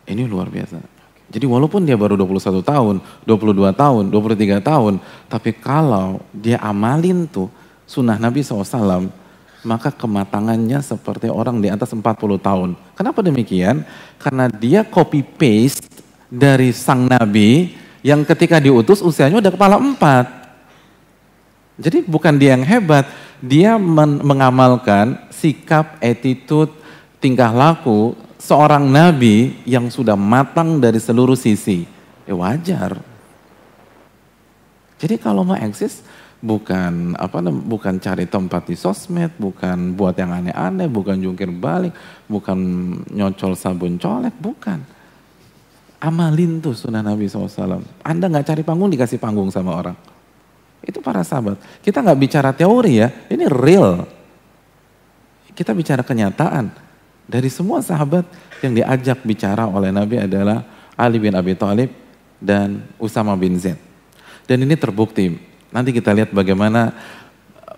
[0.10, 0.82] ini luar biasa.
[1.30, 2.95] Jadi walaupun dia baru 21 tahun,
[3.30, 4.93] 22 tahun, 23 tahun,
[5.30, 7.54] tapi kalau dia amalin tuh
[7.86, 9.13] sunnah Nabi SAW,
[9.62, 12.02] maka kematangannya seperti orang di atas 40
[12.41, 12.74] tahun.
[12.98, 13.86] Kenapa demikian?
[14.17, 15.86] Karena dia copy paste
[16.34, 20.26] dari sang Nabi yang ketika diutus usianya udah kepala empat.
[21.80, 23.08] Jadi bukan dia yang hebat,
[23.39, 23.80] dia
[24.19, 26.74] mengamalkan sikap, attitude,
[27.24, 31.84] tingkah laku seorang nabi yang sudah matang dari seluruh sisi,
[32.23, 32.97] ya wajar.
[34.99, 36.04] Jadi kalau mau eksis
[36.39, 41.91] bukan apa bukan cari tempat di sosmed, bukan buat yang aneh-aneh, bukan jungkir balik,
[42.32, 42.58] bukan
[43.12, 44.80] nyocol sabun colek, bukan.
[45.99, 47.84] Amalin tuh sunnah Nabi SAW.
[48.08, 49.99] Anda nggak cari panggung dikasih panggung sama orang.
[50.80, 51.60] Itu para sahabat.
[51.84, 54.08] Kita nggak bicara teori ya, ini real.
[55.52, 56.88] Kita bicara kenyataan.
[57.29, 58.25] Dari semua sahabat
[58.65, 60.65] yang diajak bicara oleh Nabi adalah
[60.97, 61.93] Ali bin Abi Thalib
[62.41, 63.77] dan Usama bin Zaid.
[64.49, 65.37] Dan ini terbukti.
[65.69, 66.89] Nanti kita lihat bagaimana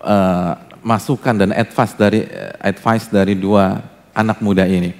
[0.00, 2.24] uh, masukan dan advice dari
[2.64, 3.84] advice dari dua
[4.16, 4.96] anak muda ini.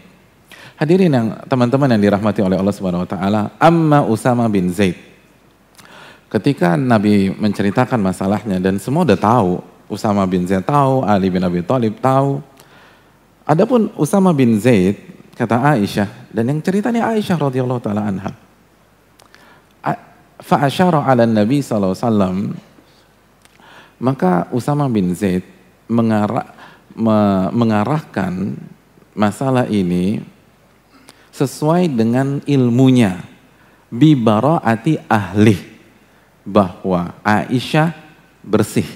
[0.77, 5.01] Hadirin yang teman-teman yang dirahmati oleh Allah Subhanahu wa taala, amma Usama bin Zaid.
[6.29, 11.65] Ketika Nabi menceritakan masalahnya dan semua udah tahu, Usama bin Zaid tahu, Ali bin Abi
[11.65, 12.45] Thalib tahu,
[13.43, 14.99] Adapun Usama bin Zaid
[15.35, 18.33] kata Aisyah dan yang ceritanya Aisyah radhiyallahu taala anha.
[20.43, 22.37] Fa asyara 'ala Nabi sallallahu wasallam
[24.03, 25.47] maka Usama bin Zaid
[25.87, 26.51] mengarah,
[26.99, 28.59] me, mengarahkan
[29.15, 30.19] masalah ini
[31.31, 33.23] sesuai dengan ilmunya
[33.87, 35.55] bi baraati ahli
[36.43, 37.95] bahwa Aisyah
[38.43, 38.91] bersih.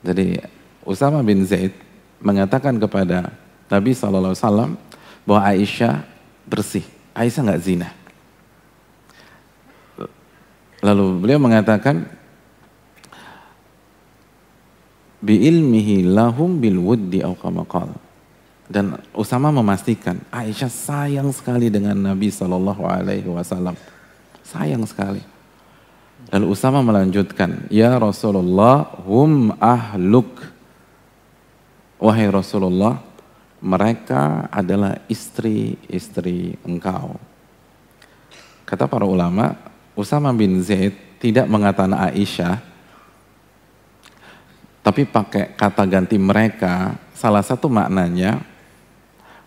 [0.00, 0.40] Jadi
[0.88, 1.76] Usama bin Zaid
[2.22, 3.34] mengatakan kepada
[3.66, 4.78] Nabi SAW
[5.26, 6.06] bahwa Aisyah
[6.46, 6.86] bersih.
[7.12, 7.88] Aisyah nggak zina.
[10.82, 12.10] Lalu beliau mengatakan
[15.22, 17.38] bi ilmihi lahum bil wuddi au
[18.66, 23.78] Dan Usama memastikan Aisyah sayang sekali dengan Nabi Shallallahu Alaihi Wasallam,
[24.42, 25.22] sayang sekali.
[26.32, 30.51] Lalu Usama melanjutkan, Ya Rasulullah, hum ahluk
[32.02, 32.98] Wahai Rasulullah,
[33.62, 37.14] mereka adalah istri-istri engkau.
[38.66, 39.54] kata para ulama,
[39.94, 42.58] Usama bin Zaid tidak mengatakan Aisyah,
[44.82, 46.98] tapi pakai kata ganti mereka.
[47.14, 48.42] Salah satu maknanya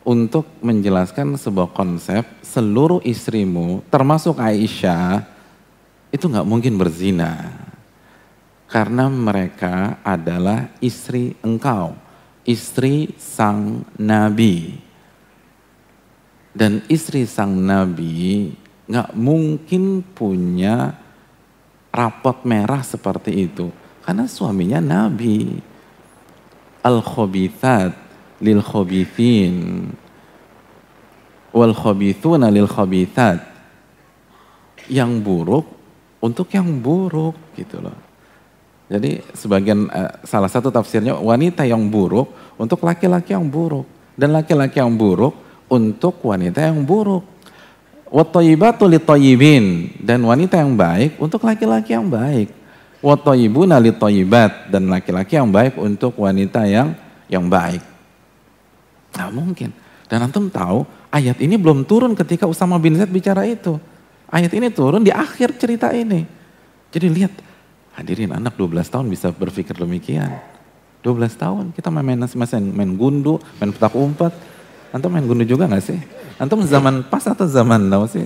[0.07, 5.27] untuk menjelaskan sebuah konsep seluruh istrimu, termasuk Aisyah,
[6.07, 7.51] itu nggak mungkin berzina.
[8.71, 12.04] Karena mereka adalah istri engkau,
[12.45, 14.77] istri sang nabi.
[16.55, 18.53] Dan istri sang nabi
[18.88, 20.95] nggak mungkin punya
[21.91, 23.73] rapot merah seperti itu.
[24.05, 25.60] Karena suaminya nabi.
[26.86, 27.97] Al-khobithat
[28.39, 29.89] lil khobithin.
[31.49, 33.41] Wal khobithuna lil khobithat.
[34.86, 35.65] Yang buruk
[36.21, 38.04] untuk yang buruk gitu loh.
[38.86, 42.30] Jadi sebagian uh, salah satu tafsirnya wanita yang buruk
[42.62, 45.34] untuk laki-laki yang buruk dan laki-laki yang buruk
[45.65, 47.26] untuk wanita yang buruk.
[48.06, 52.54] Watoyibatu litoyibin dan wanita yang baik untuk laki-laki yang baik.
[53.02, 56.93] Watoyibuna litoyibat dan laki-laki yang baik untuk wanita yang
[57.26, 57.82] yang baik.
[59.17, 59.74] Nah mungkin.
[60.06, 63.82] Dan antum tahu ayat ini belum turun ketika Usama bin Zaid bicara itu.
[64.30, 66.26] Ayat ini turun di akhir cerita ini.
[66.93, 67.34] Jadi lihat,
[67.95, 70.36] hadirin anak 12 tahun bisa berpikir demikian.
[71.01, 74.34] 12 tahun kita main main, main, main gundu, main petak umpet,
[74.95, 75.99] Antum main gundu juga gak sih?
[76.39, 78.23] Antum zaman pas atau zaman now sih?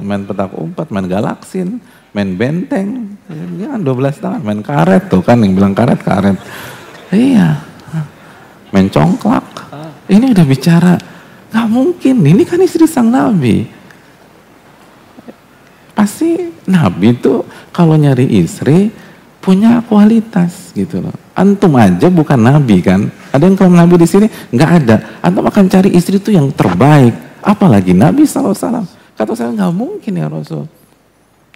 [0.00, 1.84] Main petak umpet, main galaksin,
[2.16, 3.12] main benteng.
[3.60, 3.84] Ya 12
[4.24, 6.40] tahun, main karet tuh kan yang bilang karet, karet.
[7.12, 7.60] Iya.
[8.72, 9.44] Main congklak.
[10.08, 10.96] Ini udah bicara,
[11.52, 13.68] gak mungkin, ini kan istri sang nabi.
[15.92, 18.90] Pasti nabi tuh kalau nyari istri
[19.40, 21.16] punya kualitas gitu loh.
[21.32, 23.08] Antum aja bukan nabi kan.
[23.32, 24.96] Ada yang kalau nabi di sini nggak ada.
[25.24, 27.30] Antum akan cari istri itu yang terbaik.
[27.40, 28.84] Apalagi Nabi SAW.
[29.16, 30.68] Kata saya nggak mungkin ya Rasul.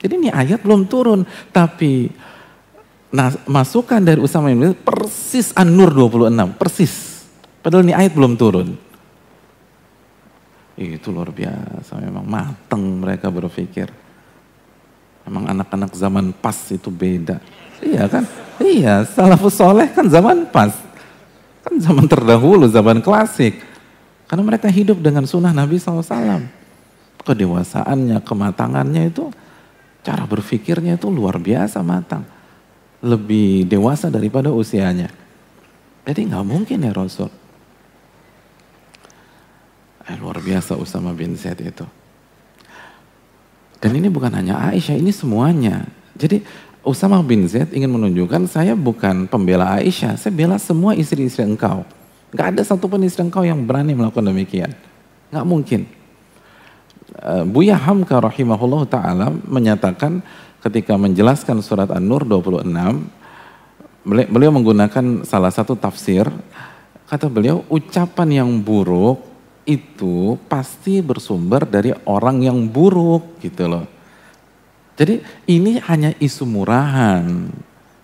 [0.01, 1.29] Jadi ini ayat belum turun.
[1.53, 2.09] Tapi
[3.13, 6.61] nah, masukan dari Usama bin persis An-Nur 26.
[6.61, 6.95] Persis.
[7.61, 8.77] Padahal ini ayat belum turun.
[10.77, 12.01] Itu luar biasa.
[12.01, 14.04] Memang mateng mereka berpikir.
[15.25, 17.41] Memang anak-anak zaman pas itu beda.
[17.81, 18.25] Iya kan?
[18.61, 20.77] Iya, salafus soleh kan zaman pas.
[21.65, 23.57] Kan zaman terdahulu, zaman klasik.
[24.29, 26.45] Karena mereka hidup dengan sunnah Nabi SAW.
[27.25, 29.33] Kedewasaannya, kematangannya itu,
[30.05, 32.29] cara berpikirnya itu luar biasa matang.
[33.01, 35.09] Lebih dewasa daripada usianya.
[36.05, 37.33] Jadi nggak mungkin ya Rasul.
[40.05, 42.04] Eh, luar biasa Usama bin Zaid itu.
[43.85, 45.85] Dan ini bukan hanya Aisyah, ini semuanya.
[46.17, 46.41] Jadi
[46.81, 51.85] Usama bin Zaid ingin menunjukkan saya bukan pembela Aisyah, saya bela semua istri-istri engkau.
[52.33, 54.73] Gak ada satupun istri engkau yang berani melakukan demikian.
[55.29, 55.85] Gak mungkin.
[57.13, 60.25] Eh, Buya Hamka rahimahullah ta'ala menyatakan
[60.65, 62.65] ketika menjelaskan surat An-Nur 26,
[64.09, 66.25] beliau menggunakan salah satu tafsir,
[67.05, 69.34] kata beliau ucapan yang buruk
[69.65, 73.85] itu pasti bersumber dari orang yang buruk gitu loh.
[74.95, 75.19] Jadi
[75.51, 77.51] ini hanya isu murahan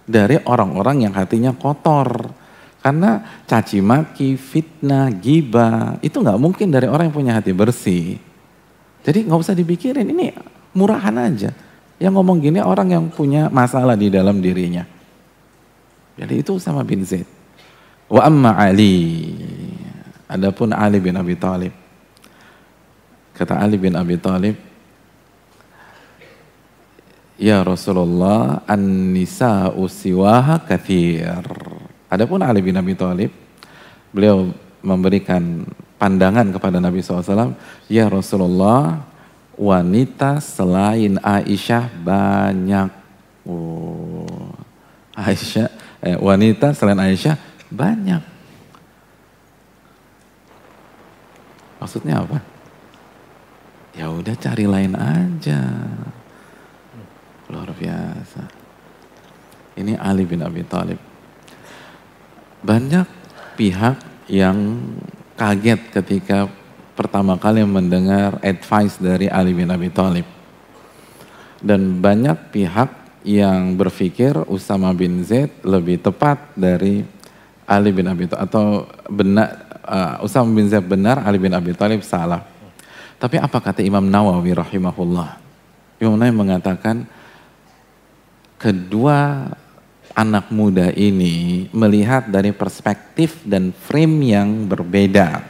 [0.09, 2.35] dari orang-orang yang hatinya kotor.
[2.81, 8.17] Karena caci maki, fitnah, giba itu nggak mungkin dari orang yang punya hati bersih.
[9.05, 10.33] Jadi nggak usah dipikirin, ini
[10.73, 11.53] murahan aja.
[12.01, 14.89] Yang ngomong gini orang yang punya masalah di dalam dirinya.
[16.17, 17.29] Jadi itu sama bin Zaid.
[18.09, 19.37] Wa amma Ali.
[20.31, 21.75] Adapun Ali bin Abi Thalib.
[23.35, 24.55] Kata Ali bin Abi Thalib,
[27.41, 31.41] Ya Rasulullah, an-nisa usiwaha kathir.
[32.07, 33.33] Adapun Ali bin Abi Thalib,
[34.13, 34.53] beliau
[34.85, 35.65] memberikan
[35.97, 37.57] pandangan kepada Nabi SAW,
[37.89, 39.03] Ya Rasulullah,
[39.57, 42.93] wanita selain Aisyah banyak.
[43.49, 44.53] Oh,
[45.17, 45.73] Aisyah,
[46.05, 47.41] eh, wanita selain Aisyah
[47.73, 48.40] banyak.
[51.81, 52.39] Maksudnya apa?
[53.97, 55.61] Ya udah cari lain aja.
[57.49, 58.47] Luar biasa.
[59.81, 61.01] Ini Ali bin Abi Thalib.
[62.61, 63.09] Banyak
[63.57, 63.97] pihak
[64.29, 64.79] yang
[65.35, 66.47] kaget ketika
[66.93, 70.29] pertama kali mendengar advice dari Ali bin Abi Thalib.
[71.65, 72.93] Dan banyak pihak
[73.25, 77.05] yang berpikir Usama bin Zaid lebih tepat dari
[77.65, 82.07] Ali bin Abi Thalib atau benar uh, Usama bin Zaid benar, Ali bin Abi Thalib
[82.07, 82.47] salah.
[83.19, 85.37] Tapi apa kata Imam Nawawi rahimahullah?
[86.01, 87.05] Imam Nawawi mengatakan
[88.57, 89.51] kedua
[90.15, 95.45] anak muda ini melihat dari perspektif dan frame yang berbeda.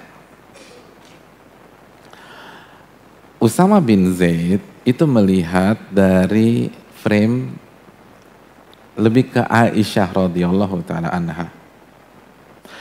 [3.41, 6.69] Usama bin Zaid itu melihat dari
[7.01, 7.57] frame
[9.01, 11.60] lebih ke Aisyah radhiyallahu taala anha.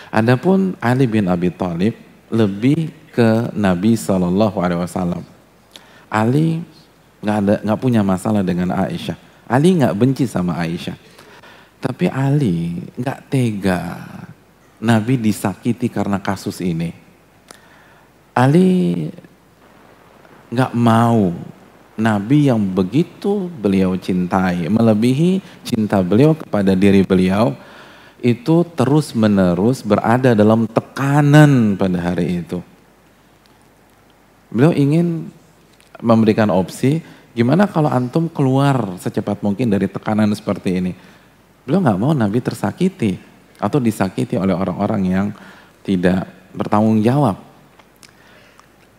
[0.09, 1.93] Adapun Ali bin Abi Thalib
[2.33, 5.23] lebih ke Nabi Shallallahu Alaihi Wasallam.
[6.09, 6.61] Ali
[7.21, 9.17] nggak ada nggak punya masalah dengan Aisyah.
[9.45, 10.97] Ali nggak benci sama Aisyah.
[11.79, 13.81] Tapi Ali nggak tega
[14.81, 16.89] Nabi disakiti karena kasus ini.
[18.33, 19.07] Ali
[20.49, 21.35] nggak mau
[21.99, 27.53] Nabi yang begitu beliau cintai, melebihi cinta beliau kepada diri beliau,
[28.19, 32.59] itu terus menerus berada dalam tekanan pada hari itu.
[34.49, 35.29] Beliau ingin
[36.01, 36.99] memberikan opsi,
[37.37, 40.91] gimana kalau antum keluar secepat mungkin dari tekanan seperti ini.
[41.63, 43.19] Beliau nggak mau Nabi tersakiti
[43.59, 45.27] atau disakiti oleh orang-orang yang
[45.85, 47.37] tidak bertanggung jawab.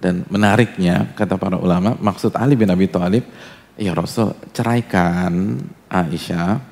[0.00, 3.20] Dan menariknya, kata para ulama, maksud Ali bin Abi Thalib,
[3.76, 5.60] ya Rasul, ceraikan
[5.92, 6.69] Aisyah,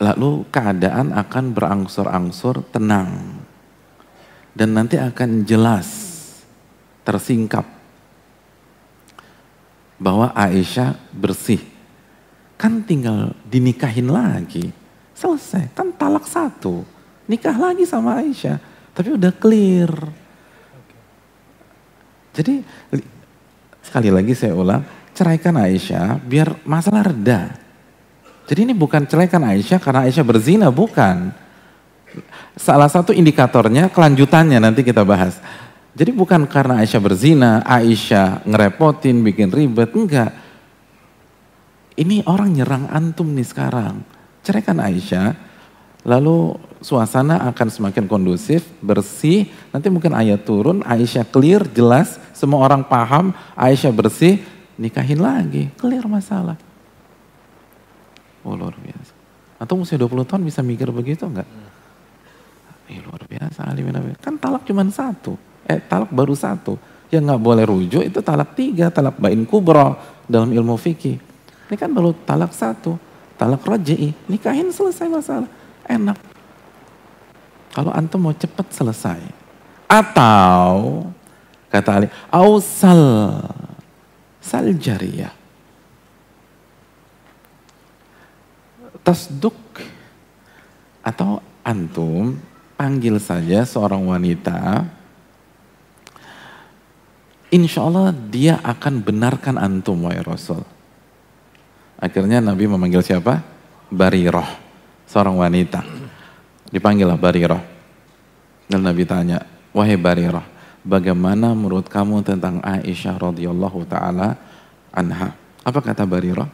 [0.00, 3.38] lalu keadaan akan berangsur-angsur tenang.
[4.50, 5.88] Dan nanti akan jelas,
[7.06, 7.68] tersingkap,
[10.00, 11.62] bahwa Aisyah bersih.
[12.58, 14.72] Kan tinggal dinikahin lagi.
[15.14, 16.82] Selesai, kan talak satu.
[17.30, 18.58] Nikah lagi sama Aisyah.
[18.90, 19.92] Tapi udah clear
[22.30, 22.62] jadi
[23.82, 24.82] sekali lagi saya ulang,
[25.14, 27.58] ceraikan Aisyah biar masalah reda.
[28.50, 31.30] Jadi ini bukan ceraikan Aisyah karena Aisyah berzina, bukan.
[32.58, 35.38] Salah satu indikatornya kelanjutannya nanti kita bahas.
[35.94, 40.34] Jadi bukan karena Aisyah berzina, Aisyah ngerepotin, bikin ribet, enggak.
[41.94, 44.02] Ini orang nyerang antum nih sekarang.
[44.42, 45.30] Ceraikan Aisyah,
[46.02, 49.46] lalu suasana akan semakin kondusif, bersih.
[49.70, 54.42] Nanti mungkin ayat turun, Aisyah clear, jelas, semua orang paham, Aisyah bersih,
[54.74, 56.58] nikahin lagi, clear masalah.
[58.44, 59.12] Oh luar biasa.
[59.60, 61.48] Atau usia 20 tahun bisa mikir begitu enggak?
[62.88, 63.70] Eh, luar biasa
[64.18, 65.36] Kan talak cuma satu.
[65.68, 66.80] Eh talak baru satu.
[67.12, 69.98] Yang nggak boleh rujuk itu talak tiga, talak bain kubro
[70.30, 71.18] dalam ilmu fikih.
[71.70, 72.98] Ini kan baru talak satu,
[73.38, 75.50] talak roji'i, nikahin selesai masalah.
[75.86, 76.18] Enak.
[77.70, 79.22] Kalau antum mau cepat selesai.
[79.90, 81.06] Atau
[81.70, 83.38] kata Ali, ausal
[84.42, 85.39] sal jariyah.
[89.00, 89.56] Tasduk
[91.00, 92.36] atau antum
[92.76, 94.84] panggil saja seorang wanita
[97.50, 100.62] insya Allah dia akan benarkan antum wahai Rasul.
[102.00, 103.44] Akhirnya Nabi memanggil siapa?
[103.92, 104.46] Bariroh,
[105.04, 105.84] seorang wanita.
[106.70, 107.60] Dipanggillah Barirah.
[108.70, 109.42] Dan Nabi tanya,
[109.74, 110.46] wahai Barirah,
[110.86, 114.38] bagaimana menurut kamu tentang Aisyah radhiyallahu taala
[114.94, 115.34] anha?
[115.66, 116.48] Apa kata Barirah?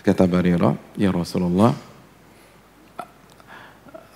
[0.00, 1.76] Kata Barirah, ya Rasulullah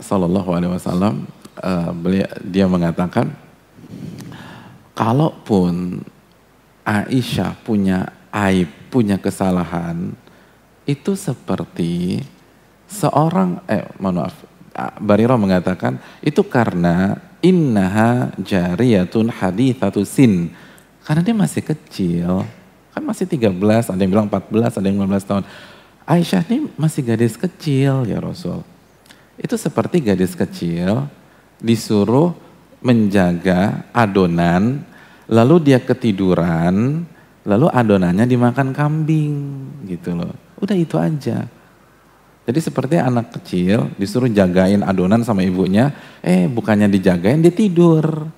[0.00, 1.28] sallallahu alaihi wasallam
[1.60, 1.92] uh,
[2.40, 3.36] dia mengatakan
[4.96, 6.00] kalaupun
[6.84, 10.16] Aisyah punya aib, punya kesalahan,
[10.88, 12.20] itu seperti
[12.88, 14.36] seorang eh mohon maaf
[15.04, 20.50] Bariro mengatakan itu karena innaha jariyatun hadithatu sin.
[21.04, 22.48] Karena dia masih kecil
[22.94, 23.50] kan masih 13
[23.90, 25.44] ada yang bilang 14 ada yang 15 tahun
[26.04, 28.60] Aisyah ini masih gadis kecil ya Rasul
[29.40, 31.08] itu seperti gadis kecil
[31.58, 32.36] disuruh
[32.84, 34.84] menjaga adonan
[35.26, 37.08] lalu dia ketiduran
[37.44, 39.34] lalu adonannya dimakan kambing
[39.88, 41.48] gitu loh udah itu aja
[42.44, 48.28] jadi seperti anak kecil disuruh jagain adonan sama ibunya, eh bukannya dijagain dia tidur.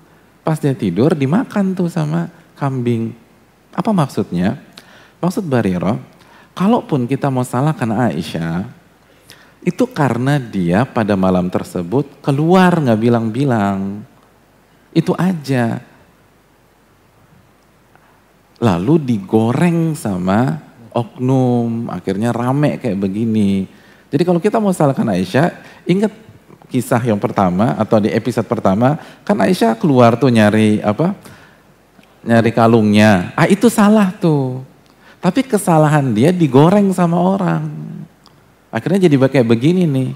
[0.47, 3.11] Pas dia tidur dimakan tuh sama kambing.
[3.75, 4.55] Apa maksudnya?
[5.19, 5.99] Maksud Bariro,
[6.57, 8.65] kalaupun kita mau salahkan Aisyah,
[9.61, 14.01] itu karena dia pada malam tersebut keluar nggak bilang-bilang.
[14.89, 15.77] Itu aja.
[18.57, 20.57] Lalu digoreng sama
[20.89, 23.69] oknum, akhirnya rame kayak begini.
[24.09, 25.53] Jadi kalau kita mau salahkan Aisyah,
[25.85, 26.09] ingat
[26.67, 31.13] kisah yang pertama atau di episode pertama, kan Aisyah keluar tuh nyari apa?
[32.25, 33.31] Nyari kalungnya.
[33.37, 34.66] Ah itu salah tuh.
[35.17, 37.65] Tapi kesalahan dia digoreng sama orang.
[38.69, 40.11] Akhirnya jadi kayak begini nih.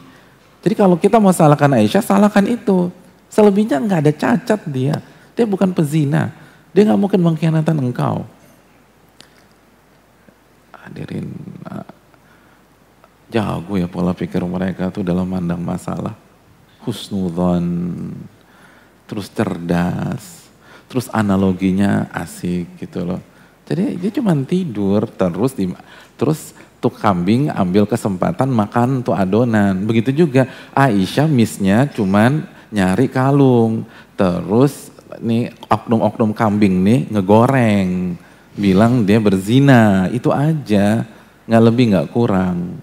[0.61, 2.93] Jadi kalau kita mau salahkan Aisyah, salahkan itu.
[3.31, 5.01] Selebihnya nggak ada cacat dia.
[5.33, 6.29] Dia bukan pezina.
[6.71, 8.27] Dia nggak mungkin mengkhianatan engkau.
[10.75, 11.31] Hadirin
[13.31, 16.13] Jago ya pola pikir mereka tuh dalam mandang masalah.
[16.83, 17.63] Husnudhan,
[19.07, 20.51] terus cerdas,
[20.91, 23.23] terus analoginya asik gitu loh.
[23.71, 25.71] Jadi dia cuma tidur terus di
[26.19, 26.51] terus
[26.83, 29.87] tuh kambing ambil kesempatan makan tuh adonan.
[29.87, 30.43] Begitu juga
[30.75, 33.87] Aisyah misnya cuman nyari kalung.
[34.19, 34.91] Terus
[35.23, 38.19] nih oknum-oknum kambing nih ngegoreng.
[38.59, 41.07] Bilang dia berzina, itu aja.
[41.47, 42.75] Nggak lebih nggak kurang.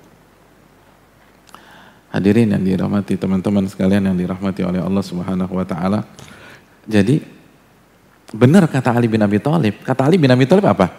[2.08, 6.08] Hadirin yang dirahmati teman-teman sekalian yang dirahmati oleh Allah Subhanahu wa taala.
[6.88, 7.20] Jadi
[8.32, 9.80] benar kata Ali bin Abi Thalib.
[9.84, 10.92] Kata Ali bin Abi Thalib apa?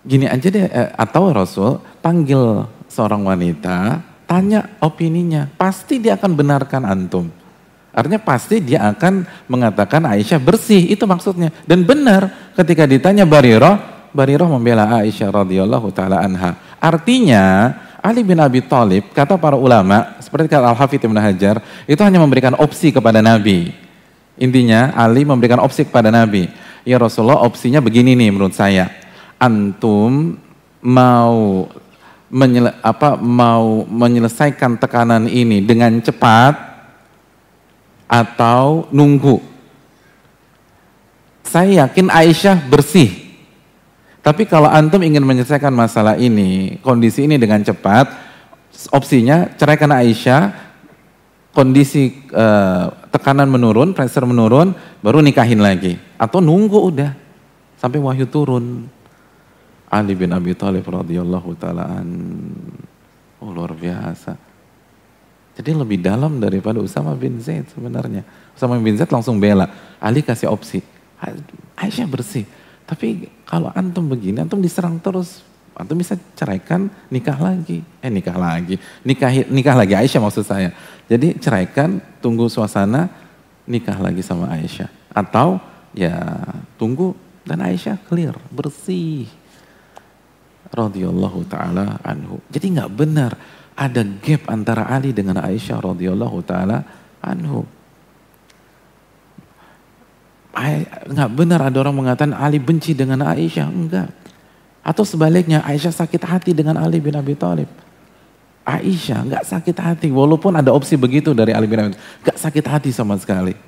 [0.00, 6.82] Gini aja deh eh, atau Rasul panggil seorang wanita, tanya opininya, pasti dia akan benarkan
[6.88, 7.28] antum.
[7.90, 11.50] Artinya pasti dia akan mengatakan Aisyah bersih, itu maksudnya.
[11.66, 13.76] Dan benar ketika ditanya Bariroh,
[14.14, 16.54] Bariroh membela Aisyah radhiyallahu taala anha.
[16.78, 22.22] Artinya Ali bin Abi Thalib, kata para ulama, seperti kata Al-Hafidh Ibn Hajar, itu hanya
[22.22, 23.89] memberikan opsi kepada Nabi.
[24.40, 26.48] Intinya Ali memberikan opsi kepada Nabi.
[26.88, 28.88] Ya Rasulullah opsinya begini nih menurut saya.
[29.36, 30.40] Antum
[30.80, 31.68] mau
[32.32, 36.56] menyele, apa, mau menyelesaikan tekanan ini dengan cepat
[38.08, 39.44] atau nunggu.
[41.44, 43.30] Saya yakin Aisyah bersih
[44.20, 48.12] tapi kalau antum ingin menyelesaikan masalah ini, kondisi ini dengan cepat,
[48.92, 50.52] opsinya ceraikan Aisyah,
[51.56, 55.98] kondisi uh, tekanan menurun, pressure menurun, baru nikahin lagi.
[56.16, 57.10] Atau nunggu udah
[57.78, 58.86] sampai wahyu turun.
[59.90, 62.08] Ali bin Abi Thalib radhiyallahu taalaan.
[63.42, 64.38] Oh luar biasa.
[65.58, 68.22] Jadi lebih dalam daripada Usama bin Zaid sebenarnya.
[68.54, 69.66] Usama bin Zaid langsung bela.
[69.98, 70.78] Ali kasih opsi.
[71.76, 72.46] Aisyah bersih.
[72.86, 75.44] Tapi kalau antum begini, antum diserang terus,
[75.74, 77.82] antum bisa ceraikan, nikah lagi.
[78.00, 80.70] Eh nikah lagi, nikah nikah lagi Aisyah maksud saya.
[81.10, 83.10] Jadi ceraikan, tunggu suasana,
[83.66, 84.88] nikah lagi sama Aisyah.
[85.10, 85.58] Atau
[85.96, 86.16] ya
[86.78, 89.26] tunggu dan Aisyah clear, bersih.
[90.70, 92.38] radhiyallahu taala anhu.
[92.46, 93.34] Jadi nggak benar
[93.74, 96.86] ada gap antara Ali dengan Aisyah radhiyallahu taala
[97.18, 97.66] anhu
[101.10, 104.10] nggak benar ada orang mengatakan Ali benci dengan Aisyah, enggak.
[104.80, 107.68] Atau sebaliknya Aisyah sakit hati dengan Ali bin Abi Thalib.
[108.78, 112.64] Aisyah nggak sakit hati, walaupun ada opsi begitu dari Ali bin Abi Thalib, nggak sakit
[112.70, 113.58] hati sama sekali.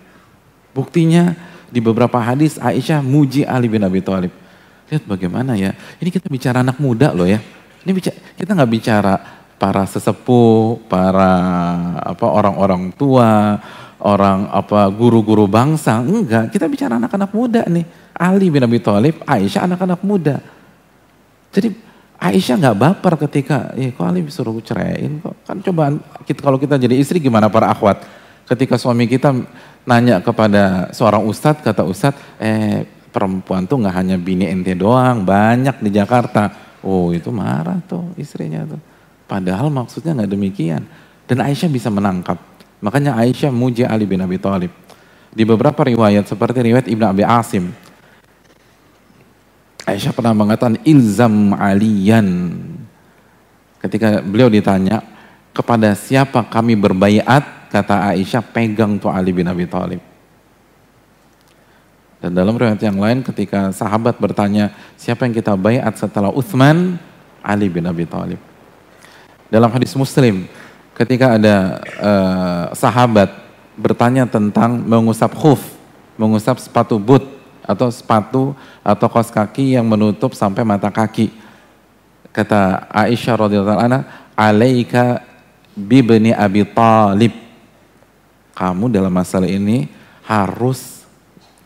[0.70, 1.34] Buktinya
[1.66, 4.30] di beberapa hadis Aisyah muji Ali bin Abi Thalib.
[4.92, 7.42] Lihat bagaimana ya, ini kita bicara anak muda loh ya.
[7.82, 9.14] Ini bicara, kita nggak bicara
[9.59, 11.32] para sesepuh, para
[11.98, 13.59] apa orang-orang tua,
[14.03, 16.50] orang apa guru-guru bangsa, enggak.
[16.50, 17.86] Kita bicara anak-anak muda nih.
[18.14, 20.42] Ali bin Abi Thalib, Aisyah anak-anak muda.
[21.53, 21.91] Jadi
[22.23, 25.43] Aisyah nggak baper ketika, eh kok Ali disuruh ceraiin kok.
[25.43, 25.91] Kan coba
[26.23, 28.07] kita, kalau kita jadi istri gimana para akhwat.
[28.47, 29.35] Ketika suami kita
[29.83, 35.83] nanya kepada seorang ustadz, kata ustadz, eh perempuan tuh nggak hanya bini ente doang, banyak
[35.83, 36.55] di Jakarta.
[36.87, 38.79] Oh itu marah tuh istrinya tuh.
[39.27, 40.83] Padahal maksudnya nggak demikian.
[41.27, 42.39] Dan Aisyah bisa menangkap.
[42.83, 44.70] Makanya Aisyah muji Ali bin Abi Thalib.
[45.33, 47.75] Di beberapa riwayat seperti riwayat Ibnu Abi Asim.
[49.83, 52.55] Aisyah pernah mengatakan ilzam aliyan.
[53.83, 55.03] Ketika beliau ditanya
[55.51, 59.99] kepada siapa kami berbaiat, kata Aisyah pegang tuh Ali bin Abi Thalib.
[62.22, 66.95] Dan dalam riwayat yang lain ketika sahabat bertanya siapa yang kita baiat setelah Uthman,
[67.43, 68.39] Ali bin Abi Thalib.
[69.51, 70.47] Dalam hadis Muslim,
[70.95, 73.35] ketika ada uh, sahabat
[73.74, 75.59] bertanya tentang mengusap khuf,
[76.14, 78.52] mengusap sepatu boot atau sepatu
[78.82, 81.30] atau kos kaki yang menutup sampai mata kaki.
[82.32, 84.00] Kata Aisyah radhiyallahu anha,
[84.34, 85.22] "Alaika
[85.76, 87.32] bibni Abi Talib."
[88.52, 89.88] Kamu dalam masalah ini
[90.28, 91.08] harus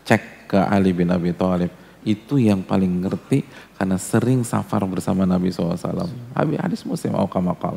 [0.07, 1.71] cek ke Ali bin Abi Thalib.
[2.07, 3.43] Itu yang paling ngerti
[3.75, 6.07] karena sering safar bersama Nabi SAW.
[6.31, 7.75] Hadis muslim, awkamakal.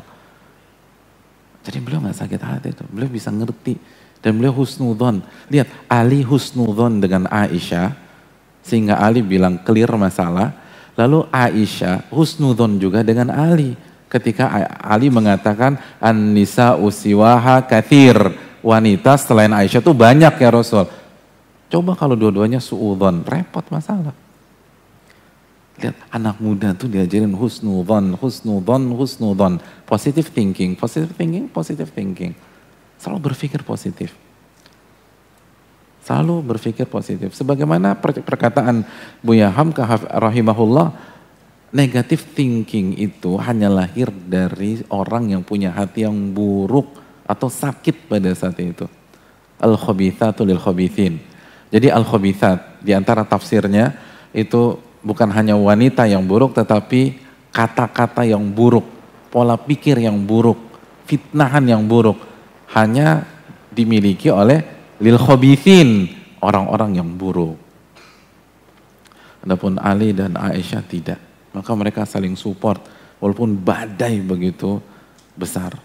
[1.61, 2.83] Jadi beliau nggak sakit hati itu.
[2.89, 3.77] Beliau bisa ngerti.
[4.21, 5.25] Dan beliau husnudon.
[5.49, 7.93] Lihat, Ali husnudon dengan Aisyah.
[8.61, 10.53] Sehingga Ali bilang clear masalah.
[10.95, 13.73] Lalu Aisyah husnudon juga dengan Ali.
[14.11, 18.17] Ketika Ali mengatakan, An-nisa usiwaha kathir.
[18.61, 20.85] Wanita selain Aisyah itu banyak ya Rasul.
[21.71, 24.11] Coba kalau dua-duanya suudon, repot masalah.
[25.81, 29.57] Lihat anak muda tuh diajarin husnudon, husnudon, husnudon.
[29.87, 32.37] Positive thinking, positive thinking, positive thinking.
[33.01, 34.13] Selalu berpikir positif.
[36.01, 37.37] Selalu berpikir positif.
[37.37, 38.81] Sebagaimana perkataan
[39.21, 39.85] Buya Hamka
[40.17, 40.97] rahimahullah,
[41.71, 46.89] negative thinking itu hanya lahir dari orang yang punya hati yang buruk
[47.23, 48.85] atau sakit pada saat itu.
[49.61, 51.21] Al-khabithatu lil khabithin.
[51.71, 53.95] Jadi al-khabithat di antara tafsirnya
[54.35, 54.75] itu
[55.05, 57.15] bukan hanya wanita yang buruk tetapi
[57.53, 58.83] kata-kata yang buruk,
[59.31, 60.59] pola pikir yang buruk,
[61.07, 62.19] fitnahan yang buruk
[62.75, 63.23] hanya
[63.71, 64.63] dimiliki oleh
[65.01, 67.57] lil khobithin, orang-orang yang buruk.
[69.41, 71.19] Adapun Ali dan Aisyah tidak.
[71.51, 72.79] Maka mereka saling support
[73.17, 74.77] walaupun badai begitu
[75.33, 75.75] besar.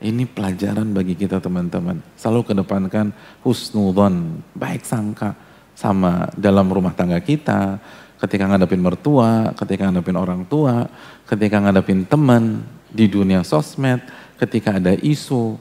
[0.00, 2.00] Ini pelajaran bagi kita teman-teman.
[2.16, 3.12] Selalu kedepankan
[3.44, 5.36] husnudon, baik sangka
[5.76, 7.80] sama dalam rumah tangga kita,
[8.20, 10.88] ketika ngadepin mertua, ketika ngadepin orang tua,
[11.28, 14.00] ketika ngadepin teman, di dunia sosmed,
[14.40, 15.60] ketika ada isu.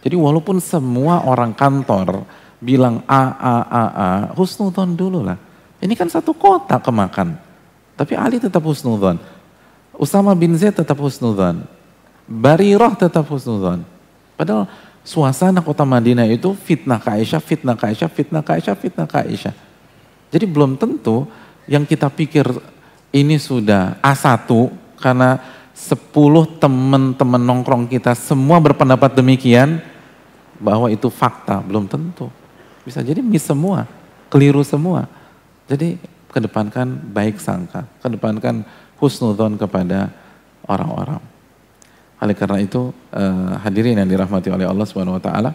[0.00, 2.24] Jadi walaupun semua orang kantor
[2.60, 5.36] bilang A, A, A, A, husnudon dulu lah.
[5.80, 7.36] Ini kan satu kota kemakan.
[7.96, 9.20] Tapi Ali tetap husnudon.
[9.96, 11.64] Usama bin Zaid tetap husnudon.
[12.24, 13.84] Barirah tetap husnudon.
[14.36, 14.68] Padahal
[15.04, 19.16] suasana kota Madinah itu fitnah ke Aisyah, fitnah ke Aisyah, fitnah ke Aisyah, fitnah ke
[19.20, 19.54] Aisyah.
[20.30, 21.28] Jadi belum tentu
[21.68, 22.46] yang kita pikir
[23.10, 24.46] ini sudah A1
[24.96, 25.42] karena
[25.74, 29.82] 10 teman-teman nongkrong kita semua berpendapat demikian
[30.60, 32.28] bahwa itu fakta, belum tentu.
[32.84, 33.88] Bisa jadi miss semua,
[34.28, 35.08] keliru semua.
[35.66, 35.96] Jadi
[36.30, 38.62] kedepankan baik sangka, kedepankan
[39.00, 40.12] husnudon kepada
[40.68, 41.18] orang-orang.
[42.20, 45.50] Oleh karena itu uh, hadirin yang dirahmati oleh Allah Subhanahu wa taala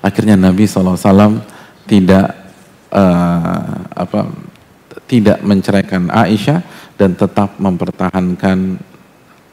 [0.00, 1.42] akhirnya Nabi SAW
[1.84, 2.26] tidak
[2.92, 4.20] uh, apa
[5.04, 6.62] tidak menceraikan Aisyah
[6.96, 8.78] dan tetap mempertahankan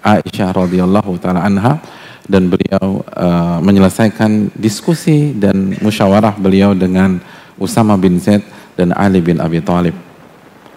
[0.06, 1.82] Aisyah radhiyallahu taala anha
[2.28, 7.24] dan beliau uh, menyelesaikan diskusi dan musyawarah beliau dengan
[7.56, 8.44] Usama bin Zaid
[8.76, 9.96] dan Ali bin Abi Thalib.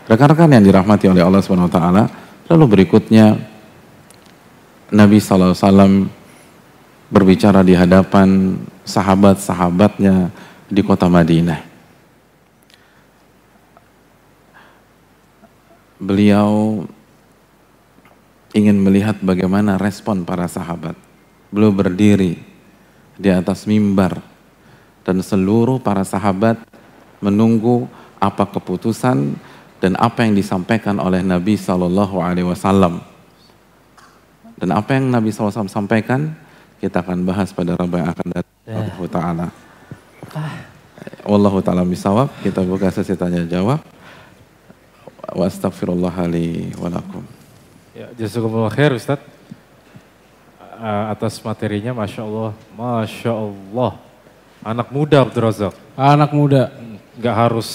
[0.06, 2.04] Rekan-rekan yang dirahmati oleh Allah Subhanahu wa taala,
[2.50, 3.38] lalu berikutnya
[4.90, 6.10] Nabi SAW
[7.10, 10.30] berbicara di hadapan sahabat-sahabatnya
[10.70, 11.62] di kota Madinah.
[16.00, 16.82] Beliau
[18.56, 21.09] ingin melihat bagaimana respon para sahabat.
[21.50, 22.38] Beliau berdiri
[23.18, 24.22] di atas mimbar
[25.02, 26.62] dan seluruh para sahabat
[27.18, 27.90] menunggu
[28.22, 29.34] apa keputusan
[29.82, 33.02] dan apa yang disampaikan oleh Nabi Shallallahu Alaihi Wasallam.
[34.60, 36.36] Dan apa yang Nabi SAW sampaikan,
[36.84, 38.56] kita akan bahas pada Rabu yang akan datang.
[38.68, 38.76] Ya.
[38.76, 39.46] Allah Ta'ala.
[41.24, 42.28] Wallahu ta'ala misawab.
[42.44, 43.80] Kita buka sesi tanya jawab.
[45.32, 47.24] Wa astagfirullah li walakum.
[47.96, 49.20] Ya, jazakumullah khair Ustaz.
[50.80, 52.56] Uh, atas materinya Masya Allah.
[52.72, 53.92] Masya Allah.
[54.64, 55.76] Anak muda Abdul Razak.
[55.92, 56.72] Anak muda.
[57.20, 57.68] Gak harus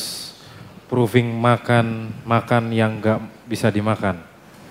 [0.89, 4.17] proving makan makan yang gak bisa dimakan.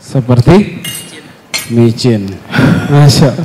[0.03, 0.83] Seperti?
[1.71, 2.27] Micin.
[2.91, 3.39] Masya.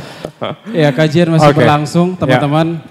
[0.74, 1.60] ya kajian masih okay.
[1.62, 2.26] berlangsung ya.
[2.26, 2.82] teman-teman.
[2.82, 2.84] Ya.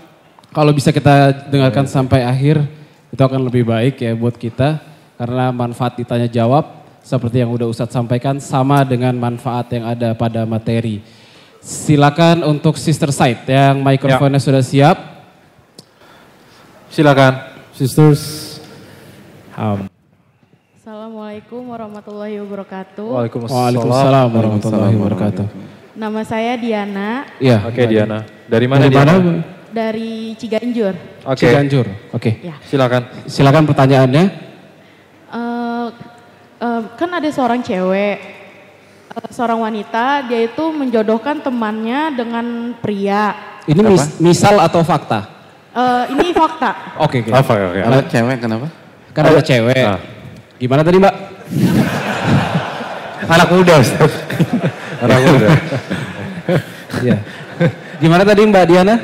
[0.54, 1.90] Kalau bisa kita dengarkan ya.
[1.98, 2.62] sampai akhir
[3.10, 4.78] itu akan lebih baik ya buat kita.
[5.18, 10.46] Karena manfaat ditanya jawab seperti yang udah Ustadz sampaikan sama dengan manfaat yang ada pada
[10.46, 11.02] materi.
[11.58, 14.46] Silakan untuk Sister Side yang mikrofonnya ya.
[14.46, 14.96] sudah siap.
[16.88, 17.34] Silakan.
[17.74, 18.22] Sisters.
[19.58, 19.90] Um.
[20.78, 23.06] Assalamualaikum warahmatullahi wabarakatuh.
[23.10, 25.46] Waalaikumsalam, warahmatullahi wabarakatuh.
[25.98, 27.26] Nama saya Diana.
[27.42, 27.66] Iya.
[27.66, 28.22] Oke okay, Diana.
[28.46, 29.14] Dari mana Dari Diana?
[29.18, 29.42] Mana?
[29.74, 30.94] Dari Ciganjur.
[30.94, 31.34] Oke.
[31.34, 31.50] Okay.
[31.50, 31.86] Ciganjur.
[31.90, 31.98] Oke.
[32.14, 32.32] Okay.
[32.46, 32.54] Ya.
[32.62, 33.02] Silakan.
[33.26, 34.24] Silakan pertanyaannya.
[35.34, 35.90] Uh,
[36.62, 38.37] uh, kan ada seorang cewek,
[39.30, 43.34] seorang wanita, dia itu menjodohkan temannya dengan pria.
[43.68, 45.28] Ini mis misal atau fakta?
[45.76, 46.70] Uh, ini fakta.
[47.04, 47.20] Oke.
[47.22, 47.32] okay, okay.
[47.36, 47.52] Apa?
[47.54, 47.82] Okay.
[47.84, 48.66] Ada cewek kenapa?
[49.12, 49.84] Karena ada cewek.
[49.84, 50.00] Ah.
[50.58, 51.14] Gimana tadi Mbak?
[53.34, 54.12] Anak muda Ustaz.
[55.04, 55.48] Anak muda.
[57.04, 57.16] ya.
[58.00, 58.96] Gimana tadi Mbak Diana?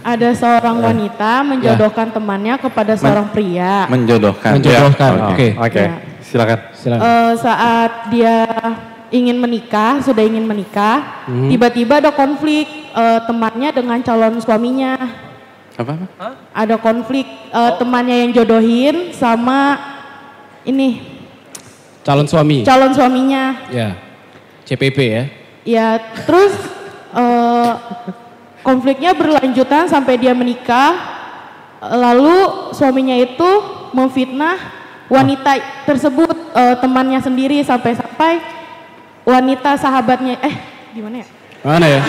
[0.00, 0.84] Ada seorang ya.
[0.92, 2.14] wanita menjodohkan ya.
[2.16, 3.74] temannya kepada seorang Men pria.
[3.88, 4.52] Menjodohkan.
[4.56, 5.10] Menjodohkan.
[5.12, 5.24] Ya.
[5.24, 5.34] Oke.
[5.34, 5.50] Okay.
[5.56, 5.70] Oke.
[5.70, 5.86] Okay.
[5.86, 5.94] Ya.
[6.24, 6.58] Silakan.
[6.72, 7.02] Silakan.
[7.04, 8.36] Uh, saat dia
[9.10, 11.50] ingin menikah, sudah ingin menikah, hmm.
[11.50, 12.02] tiba-tiba hmm.
[12.06, 14.94] ada konflik uh, temannya dengan calon suaminya.
[15.74, 15.94] Apa?
[15.96, 16.28] apa?
[16.54, 17.82] Ada konflik uh, oh.
[17.82, 19.78] temannya yang jodohin sama
[20.62, 21.20] ini
[22.06, 22.62] calon suami.
[22.66, 23.70] Calon suaminya.
[23.70, 23.96] Ya.
[24.66, 25.24] CPP ya.
[25.60, 25.88] Ya,
[26.24, 26.56] terus
[27.12, 27.74] uh,
[28.62, 31.18] konfliknya berlanjutan sampai dia menikah.
[31.80, 33.50] Lalu suaminya itu
[33.96, 34.60] memfitnah
[35.10, 35.58] wanita
[35.88, 38.59] tersebut uh, temannya sendiri sampai-sampai
[39.24, 40.54] wanita sahabatnya eh
[40.96, 41.26] gimana ya?
[41.60, 42.02] Mana ya?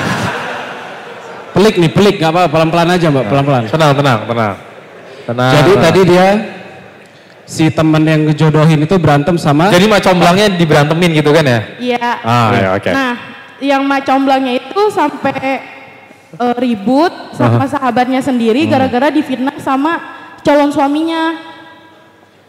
[1.51, 3.64] Pelik nih, pelik nggak apa pelan-pelan aja mbak, pelan-pelan.
[3.68, 4.53] Tenang, tenang, tenang.
[5.28, 5.51] Tenang.
[5.51, 6.28] Jadi tadi dia
[7.51, 11.59] si teman yang ngejodohin itu berantem sama Jadi mak comblangnya diberantemin gitu kan ya?
[11.78, 12.09] Iya.
[12.24, 12.82] Ah, ya, oke.
[12.88, 12.93] Okay.
[12.95, 13.14] Nah,
[13.59, 15.59] yang mak comblangnya itu sampai
[16.39, 17.72] uh, ribut sama uh -huh.
[17.76, 18.72] sahabatnya sendiri hmm.
[18.72, 19.16] gara-gara -huh.
[19.20, 19.99] difitnah sama
[20.47, 21.51] calon suaminya.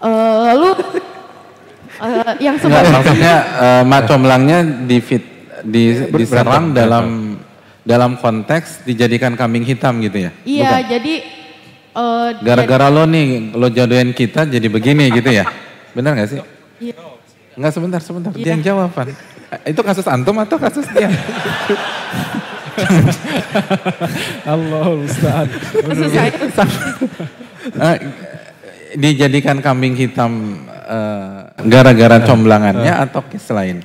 [0.03, 0.71] Uh, lalu
[2.03, 5.25] uh, yang Enggak, maksudnya uh, mak comblangnya di fit,
[5.63, 7.39] di, diserang dalam
[7.83, 10.31] dalam konteks dijadikan kambing hitam gitu ya?
[10.43, 10.91] Iya, Bukan?
[10.91, 11.15] jadi
[11.95, 15.47] uh, gara-gara lo nih lo jodohin kita jadi begini gitu ya?
[15.95, 16.41] Benar gak sih?
[16.83, 16.95] Iya.
[17.59, 18.31] Enggak sebentar, sebentar.
[18.33, 18.43] Iya.
[18.43, 19.13] Dia yang jawaban.
[19.69, 21.11] Itu kasus antum atau kasus dia?
[24.49, 25.49] Allah Ustaz.
[27.77, 27.97] uh,
[28.97, 33.05] dijadikan kambing hitam uh, gara-gara comblangannya uh.
[33.09, 33.81] atau selain?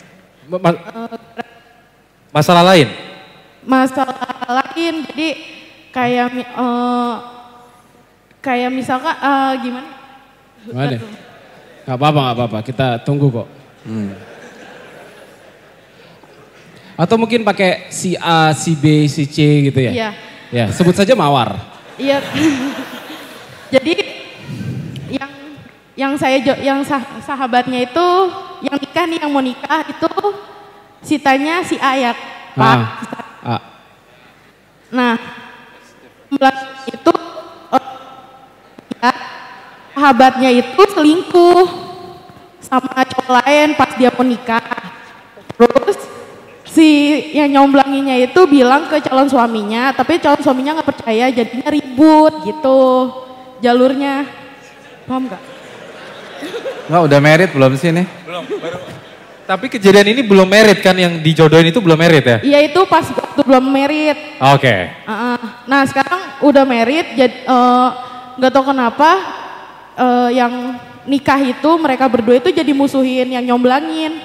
[2.32, 2.88] Masalah lain?
[3.68, 4.16] Masalah
[4.47, 5.30] lain, jadi
[5.91, 7.16] kayak uh,
[8.39, 9.89] kayak misalkan uh, gimana?
[10.64, 10.97] Gimana?
[11.88, 12.58] Gak apa-apa, gak apa-apa.
[12.64, 13.47] Kita tunggu kok.
[13.88, 14.12] Hmm.
[16.97, 19.91] Atau mungkin pakai si A, si B, si C gitu ya?
[19.91, 20.10] Iya.
[20.47, 21.60] Ya, sebut saja mawar.
[21.99, 22.24] Iya.
[23.76, 24.07] Jadi
[25.98, 28.08] yang saya yang sah, sahabatnya itu
[28.62, 30.14] yang nikah nih yang mau nikah itu
[31.02, 32.14] sitanya si A ya,
[32.54, 32.78] Pak.
[32.78, 32.86] Ah,
[33.41, 33.58] A.
[34.93, 35.14] Nah,
[36.86, 37.14] itu
[39.02, 39.12] ya,
[39.98, 41.66] sahabatnya itu selingkuh
[42.62, 44.62] sama cowok lain pas dia mau nikah.
[45.58, 45.98] Terus
[46.62, 46.89] si
[47.34, 53.10] yang nyomblanginya itu bilang ke calon suaminya, tapi calon suaminya nggak percaya, jadinya ribut gitu
[53.66, 54.30] jalurnya.
[55.10, 55.57] Paham nggak?
[56.88, 58.08] Nggak udah merit belum sih nih?
[58.24, 58.78] Belum, baru.
[59.48, 62.38] Tapi kejadian ini belum merit kan yang dijodohin itu belum merit ya?
[62.44, 64.20] Iya itu pas waktu belum merit.
[64.44, 64.60] Oke.
[64.60, 64.82] Okay.
[65.08, 65.40] Uh -uh.
[65.64, 67.90] Nah sekarang udah merit, jadi uh,
[68.36, 69.10] nggak tahu kenapa
[69.96, 70.76] uh, yang
[71.08, 74.20] nikah itu mereka berdua itu jadi musuhin yang nyomblangin.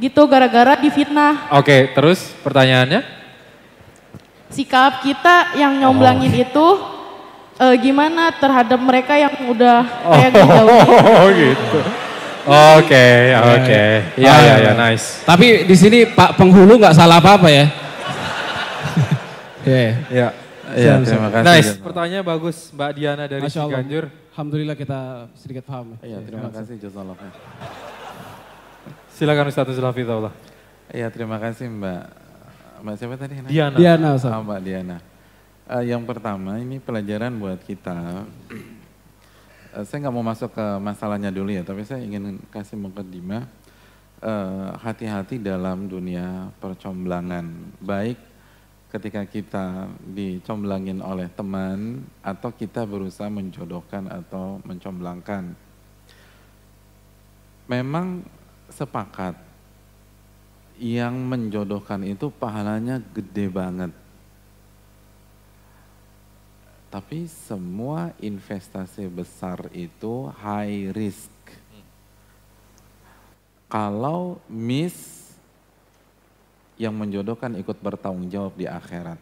[0.00, 1.52] Gitu gara-gara difitnah.
[1.52, 3.04] Oke, terus pertanyaannya?
[4.48, 6.44] Sikap kita yang nyomblangin oh.
[6.48, 6.66] itu
[7.58, 10.70] uh, gimana terhadap mereka yang udah kayak oh,
[11.22, 11.78] Oh gitu.
[12.48, 13.82] Oke, oke.
[14.16, 15.20] Ya, ya, ya, nice.
[15.28, 17.66] Tapi di sini Pak penghulu nggak salah apa-apa ya?
[19.68, 19.90] Iya.
[20.08, 20.28] Ya.
[20.68, 21.44] Iya, terima kasih.
[21.48, 21.70] Nice.
[21.80, 24.04] Pertanyaannya bagus Mbak Diana dari Ciganjur.
[24.32, 25.96] Alhamdulillah kita sedikit paham.
[26.04, 27.16] Iya, terima kasih Jazakallah.
[29.16, 30.34] Silakan Ustaz Nuzul Hafizahullah.
[30.92, 32.02] Iya terima kasih Mbak.
[32.84, 33.34] Mbak siapa tadi?
[33.50, 33.76] Diana.
[33.76, 34.30] Diana Ustaz.
[34.30, 34.96] Oh, Mbak Diana.
[35.68, 38.24] Uh, yang pertama ini pelajaran buat kita.
[39.76, 43.44] Uh, saya nggak mau masuk ke masalahnya dulu ya, tapi saya ingin kasih mukadimah.
[44.24, 47.52] Uh, hati-hati dalam dunia percomblangan.
[47.84, 48.16] Baik
[48.88, 55.52] ketika kita dicomblangin oleh teman atau kita berusaha menjodohkan atau mencomblangkan.
[57.68, 58.24] Memang
[58.72, 59.36] sepakat
[60.80, 64.07] yang menjodohkan itu pahalanya gede banget.
[66.88, 71.32] Tapi semua investasi besar itu high risk.
[73.68, 75.28] Kalau miss
[76.80, 79.20] yang menjodohkan ikut bertanggung jawab di akhirat.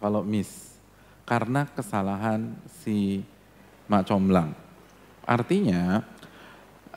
[0.00, 0.80] Kalau miss
[1.28, 3.20] karena kesalahan si
[3.90, 4.56] mak comblang.
[5.26, 6.00] Artinya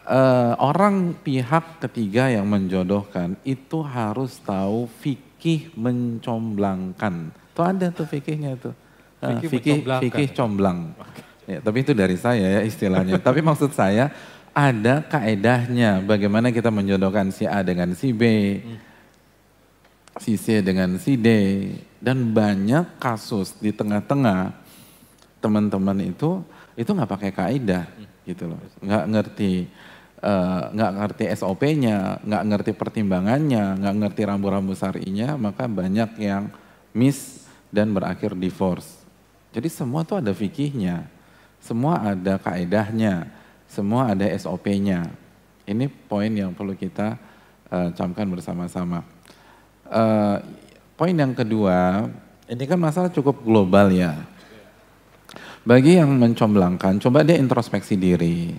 [0.08, 7.34] uh, orang pihak ketiga yang menjodohkan itu harus tahu fikih mencomblangkan.
[7.52, 8.78] Tuh ada tuh fikihnya tuh.
[9.20, 10.96] Fikih fikih comblang.
[11.50, 13.20] Ya, tapi itu dari saya ya istilahnya.
[13.28, 14.14] tapi maksud saya
[14.54, 18.24] ada kaedahnya bagaimana kita menjodohkan si A dengan si B,
[18.60, 18.78] hmm.
[20.22, 21.30] si C dengan si D,
[22.00, 24.56] dan banyak kasus di tengah-tengah
[25.40, 26.44] teman-teman itu
[26.80, 28.28] itu nggak pakai kaidah hmm.
[28.30, 29.54] gitu loh, nggak ngerti
[30.20, 36.52] Eh, nggak uh, ngerti SOP-nya, nggak ngerti pertimbangannya, nggak ngerti rambu-rambu syarinya, maka banyak yang
[36.92, 38.99] miss dan berakhir divorce.
[39.50, 41.10] Jadi semua tuh ada fikihnya,
[41.58, 43.30] semua ada kaedahnya,
[43.66, 45.10] semua ada SOP-nya.
[45.66, 47.18] Ini poin yang perlu kita
[47.70, 49.06] uh, camkan bersama-sama.
[49.90, 50.38] Uh,
[50.94, 52.10] poin yang kedua,
[52.46, 54.14] ini kan masalah cukup global ya.
[55.66, 58.54] Bagi yang mencomblangkan, coba dia introspeksi diri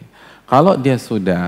[0.51, 1.47] kalau dia sudah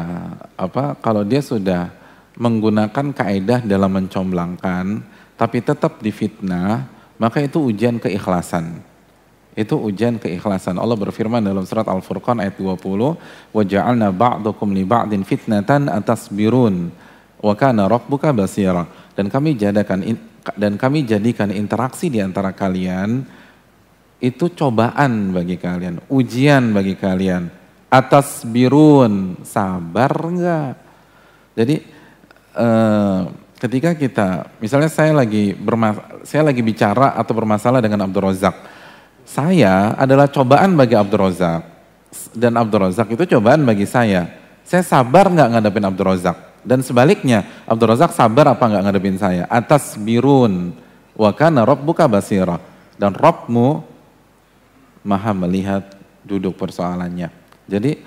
[0.55, 0.95] apa?
[1.03, 1.91] Kalau dia sudah
[2.39, 5.03] menggunakan kaidah dalam mencomblangkan,
[5.35, 6.87] tapi tetap difitnah,
[7.19, 8.79] maka itu ujian keikhlasan.
[9.53, 10.81] Itu ujian keikhlasan.
[10.81, 13.17] Allah berfirman dalam surat Al-Furqan ayat 20,
[13.53, 16.89] "Wa ja'alna ba'dakum li ba'din fitnatan atasbirun
[17.45, 20.01] wa kana rabbuka basira." Dan kami jadikan
[20.57, 23.23] dan kami jadikan interaksi di antara kalian
[24.23, 30.81] itu cobaan bagi kalian, ujian bagi kalian atas birun sabar enggak
[31.53, 31.77] jadi
[32.57, 33.23] eh,
[33.61, 34.29] ketika kita
[34.65, 38.57] misalnya saya lagi bermas saya lagi bicara atau bermasalah dengan Abdul Razak
[39.27, 41.73] saya adalah cobaan bagi Abdul Razak
[42.33, 44.29] dan Abdul Razak itu cobaan bagi saya.
[44.63, 46.39] Saya sabar nggak ngadepin Abdul Razak.
[46.63, 49.45] Dan sebaliknya, Abdul Razak sabar apa nggak ngadepin saya?
[49.51, 50.77] Atas birun,
[51.17, 52.61] wa kana rabbuka basira.
[53.01, 53.83] Dan Robmu
[55.03, 55.83] maha melihat
[56.23, 57.33] duduk persoalannya.
[57.67, 57.99] Jadi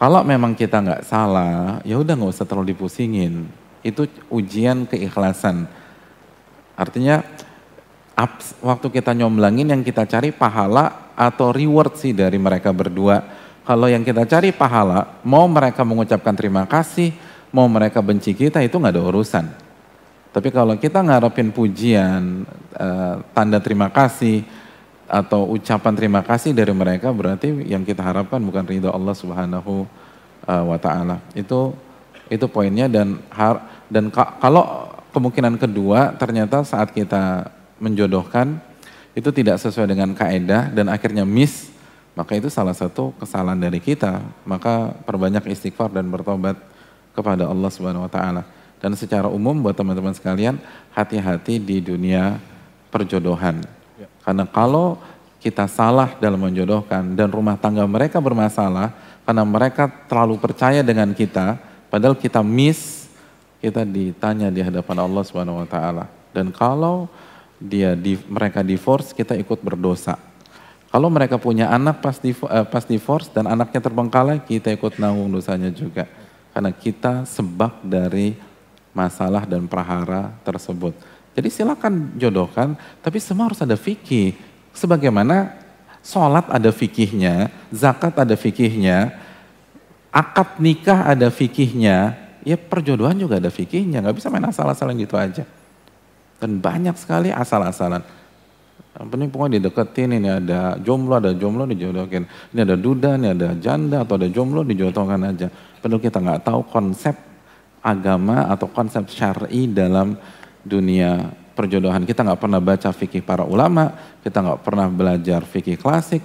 [0.00, 3.44] kalau memang kita nggak salah, ya udah nggak usah terlalu dipusingin.
[3.84, 5.68] Itu ujian keikhlasan.
[6.72, 7.20] Artinya
[8.60, 13.22] waktu kita nyomblangin yang kita cari pahala atau reward sih dari mereka berdua.
[13.64, 17.14] Kalau yang kita cari pahala, mau mereka mengucapkan terima kasih,
[17.54, 19.46] mau mereka benci kita itu nggak ada urusan.
[20.30, 22.46] Tapi kalau kita ngarepin pujian,
[22.78, 24.46] uh, tanda terima kasih,
[25.10, 29.82] atau ucapan terima kasih dari mereka berarti yang kita harapkan bukan ridho Allah Subhanahu
[30.46, 31.18] uh, wa taala.
[31.34, 31.74] Itu
[32.30, 33.58] itu poinnya dan har,
[33.90, 37.50] dan ka, kalau kemungkinan kedua ternyata saat kita
[37.80, 38.60] menjodohkan
[39.16, 41.72] itu tidak sesuai dengan kaedah dan akhirnya miss,
[42.14, 44.22] maka itu salah satu kesalahan dari kita.
[44.46, 46.54] Maka perbanyak istighfar dan bertobat
[47.16, 48.46] kepada Allah Subhanahu wa taala.
[48.80, 50.56] Dan secara umum buat teman-teman sekalian,
[50.94, 52.40] hati-hati di dunia
[52.88, 53.60] perjodohan.
[54.00, 54.08] Ya.
[54.24, 54.96] Karena kalau
[55.40, 58.92] kita salah dalam menjodohkan dan rumah tangga mereka bermasalah
[59.24, 61.60] karena mereka terlalu percaya dengan kita,
[61.92, 63.08] padahal kita miss,
[63.60, 66.08] kita ditanya di hadapan Allah Subhanahu wa taala.
[66.32, 67.10] Dan kalau
[67.60, 70.16] dia di, mereka divorce, kita ikut berdosa.
[70.90, 75.30] Kalau mereka punya anak pas, di, uh, pas divorce dan anaknya terbengkalai, kita ikut nanggung
[75.30, 76.08] dosanya juga.
[76.50, 78.34] Karena kita sebab dari
[78.90, 80.96] masalah dan prahara tersebut.
[81.36, 84.34] Jadi silakan jodohkan, tapi semua harus ada fikih.
[84.74, 85.54] Sebagaimana
[86.02, 89.14] sholat ada fikihnya, zakat ada fikihnya,
[90.10, 94.02] akad nikah ada fikihnya, ya perjodohan juga ada fikihnya.
[94.02, 95.46] Gak bisa main asal-asalan gitu aja.
[96.40, 98.00] Dan banyak sekali asal-asalan.
[98.90, 102.26] Penting pokoknya dideketin, ini ada jomblo, ada jomblo dijodohkan.
[102.52, 105.52] Ini ada duda, ini ada janda, atau ada jomblo dijodohkan aja.
[105.80, 107.14] Padahal kita nggak tahu konsep
[107.80, 110.16] agama atau konsep syari dalam
[110.60, 112.04] dunia perjodohan.
[112.04, 113.92] Kita nggak pernah baca fikih para ulama,
[114.24, 116.20] kita nggak pernah belajar fikih klasik,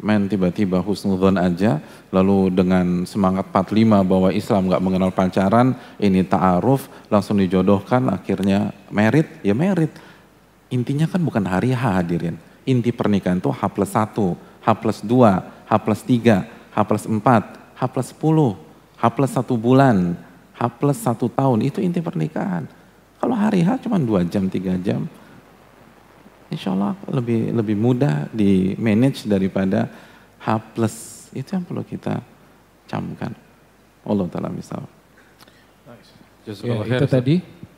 [0.00, 1.80] main tiba-tiba husnudon aja,
[2.12, 9.28] lalu dengan semangat 45 bahwa Islam nggak mengenal pacaran, ini ta'aruf, langsung dijodohkan, akhirnya merit,
[9.44, 9.92] ya merit.
[10.72, 12.40] Intinya kan bukan hari H hadirin.
[12.64, 17.20] Inti pernikahan itu H plus 1, H plus 2, H plus 3, H plus 4,
[17.76, 18.56] H plus 10,
[19.00, 19.96] H plus 1 bulan,
[20.56, 22.68] H plus 1 tahun, itu inti pernikahan.
[23.20, 25.04] Kalau hari H cuma 2 jam, 3 jam,
[26.50, 29.86] insya Allah lebih lebih mudah di manage daripada
[30.42, 30.94] H plus
[31.30, 32.18] itu yang perlu kita
[32.90, 33.32] camkan.
[34.02, 34.82] Allah taala misal.
[36.44, 37.34] Ya, itu tadi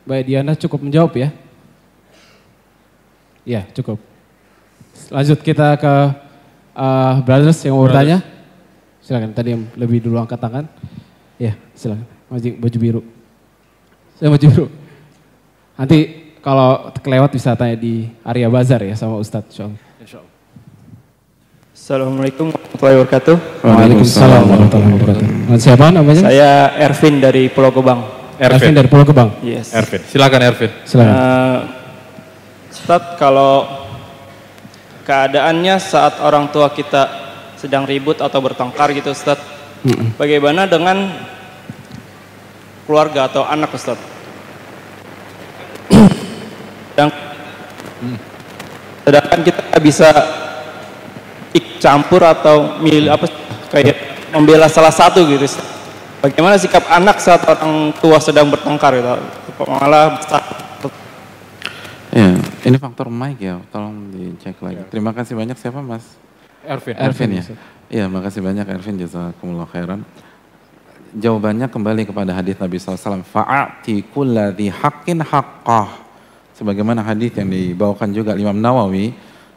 [0.08, 1.28] Mbak Diana cukup menjawab ya.
[3.44, 4.00] Ya cukup.
[5.12, 5.94] Lanjut kita ke
[6.72, 8.24] uh, brothers yang mau bertanya.
[9.02, 10.64] Silakan tadi yang lebih dulu angkat tangan.
[11.36, 12.06] Ya silakan.
[12.32, 13.02] Baju biru.
[14.16, 14.66] Saya baju biru.
[15.76, 15.98] Nanti
[16.42, 19.54] kalau kelewat bisa tanya di area bazar ya sama Ustadz
[20.02, 20.30] Insya Allah.
[21.72, 23.36] Assalamualaikum warahmatullahi wabarakatuh.
[23.62, 25.58] Waalaikumsalam warahmatullahi wabarakatuh.
[25.62, 26.22] Siapa namanya?
[26.26, 28.02] Saya Ervin dari Pulau Gebang.
[28.42, 29.30] Ervin, Ervin dari Pulau Gebang.
[29.42, 29.70] Yes.
[29.70, 30.70] Ervin, silakan Ervin.
[30.82, 31.14] Silakan.
[31.14, 31.58] Uh,
[32.74, 33.66] Ustadz, kalau
[35.06, 37.02] keadaannya saat orang tua kita
[37.58, 39.42] sedang ribut atau bertengkar gitu Ustadz,
[39.86, 40.08] mm -mm.
[40.18, 41.10] bagaimana dengan
[42.86, 44.11] keluarga atau anak Ustadz?
[46.96, 48.16] Hmm.
[49.08, 50.08] sedangkan kita bisa
[51.82, 53.26] campur atau milih apa
[53.74, 55.44] kayak membela salah satu gitu
[56.22, 59.10] bagaimana sikap anak saat orang tua sedang bertengkar gitu?
[59.66, 60.40] Malah besar
[62.14, 64.86] ya ini faktor mic ya tolong dicek lagi.
[64.86, 66.06] Terima kasih banyak siapa mas?
[66.62, 66.94] Ervin.
[66.94, 67.44] Ervin ya?
[67.90, 68.94] iya makasih banyak Ervin.
[69.02, 70.06] Jazakumullah khairan.
[71.12, 76.01] Jawabannya kembali kepada hadis Nabi SAW fa'ati kulladhi haqqin haqqah
[76.62, 79.10] sebagaimana hadis yang dibawakan juga Imam Nawawi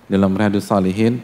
[0.10, 1.22] dalam Riyadhus Salihin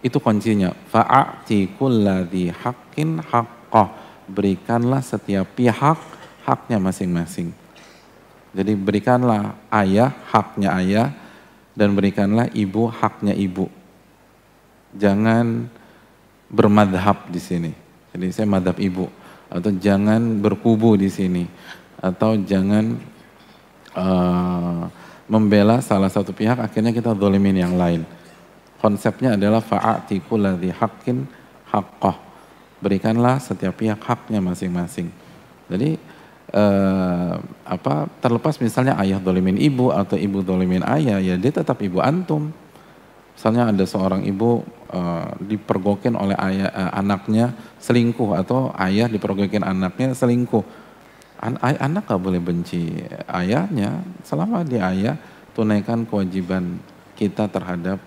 [0.00, 0.72] itu kuncinya.
[0.72, 4.08] Fa'ati kulladzi haqqin haqqah.
[4.24, 6.00] Berikanlah setiap pihak
[6.48, 7.52] haknya masing-masing.
[8.56, 11.08] Jadi berikanlah ayah haknya ayah
[11.76, 13.68] dan berikanlah ibu haknya ibu.
[14.96, 15.68] Jangan
[16.48, 17.72] bermadhab di sini.
[18.16, 19.04] Jadi saya madhab ibu.
[19.52, 21.44] Atau jangan berkubu di sini.
[22.00, 22.96] Atau jangan
[23.96, 24.88] uh,
[25.28, 28.02] membela salah satu pihak akhirnya kita zolimin yang lain.
[28.80, 31.28] Konsepnya adalah fa'ati kulladhi haqqin
[31.68, 32.16] haqqah.
[32.80, 35.12] Berikanlah setiap pihak haknya masing-masing.
[35.68, 36.00] Jadi
[36.54, 37.34] eh,
[37.68, 42.50] apa terlepas misalnya ayah dolimin ibu atau ibu dolimin ayah ya dia tetap ibu antum.
[43.38, 50.10] Misalnya ada seorang ibu uh, dipergokin oleh ayah uh, anaknya selingkuh atau ayah dipergokin anaknya
[50.10, 50.66] selingkuh.
[51.38, 52.98] An anak gak boleh benci
[53.30, 54.02] ayahnya.
[54.26, 55.14] Selama dia ayah
[55.54, 56.82] tunaikan kewajiban
[57.14, 58.02] kita terhadap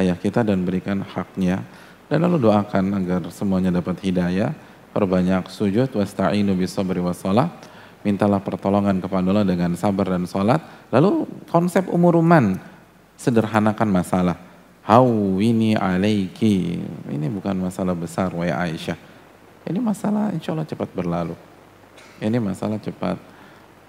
[0.00, 1.60] ayah kita dan berikan haknya.
[2.08, 4.56] Dan lalu doakan agar semuanya dapat hidayah.
[4.90, 7.52] Perbanyak sujud wasta'inu bisabri wassalah
[8.00, 12.56] mintalah pertolongan kepada Allah dengan sabar dan sholat lalu konsep umuruman
[13.14, 14.36] sederhanakan masalah.
[14.82, 16.80] Hawini alaiki.
[17.06, 18.96] Ini bukan masalah besar wa Aisyah.
[19.68, 21.49] Ini masalah insya Allah cepat berlalu
[22.20, 23.16] ini masalah cepat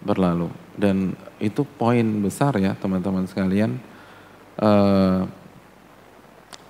[0.01, 0.49] berlalu.
[0.73, 3.77] Dan itu poin besar ya teman-teman sekalian.
[4.57, 5.27] Uh,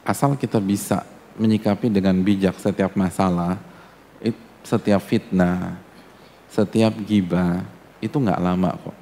[0.04, 1.06] asal kita bisa
[1.38, 3.58] menyikapi dengan bijak setiap masalah
[4.62, 5.82] setiap fitnah
[6.52, 7.64] setiap gibah
[8.04, 8.98] itu nggak lama kok.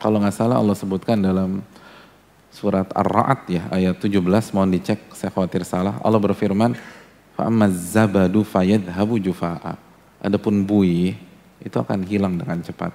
[0.00, 1.60] Kalau nggak salah Allah sebutkan dalam
[2.48, 4.24] surat Ar-Ra'd ya ayat 17
[4.56, 6.00] mohon dicek saya khawatir salah.
[6.00, 6.72] Allah berfirman
[7.36, 9.76] fa'amaz zabadu fayadhabu jufa'a.
[10.24, 11.20] Adapun buih
[11.62, 12.92] itu akan hilang dengan cepat.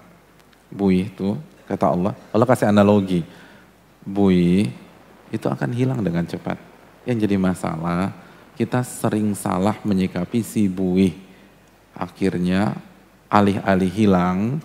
[0.68, 3.24] Buih itu, kata Allah, Allah kasih analogi.
[4.03, 4.68] Buih
[5.32, 6.59] itu akan hilang dengan cepat.
[7.07, 8.11] Yang jadi masalah,
[8.59, 11.15] kita sering salah menyikapi si buih.
[11.95, 12.76] Akhirnya
[13.32, 14.59] alih-alih hilang,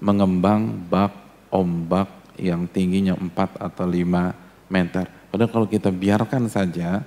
[0.00, 1.12] mengembang bak
[1.52, 2.08] ombak
[2.40, 5.04] yang tingginya 4 atau 5 meter.
[5.28, 7.04] Padahal kalau kita biarkan saja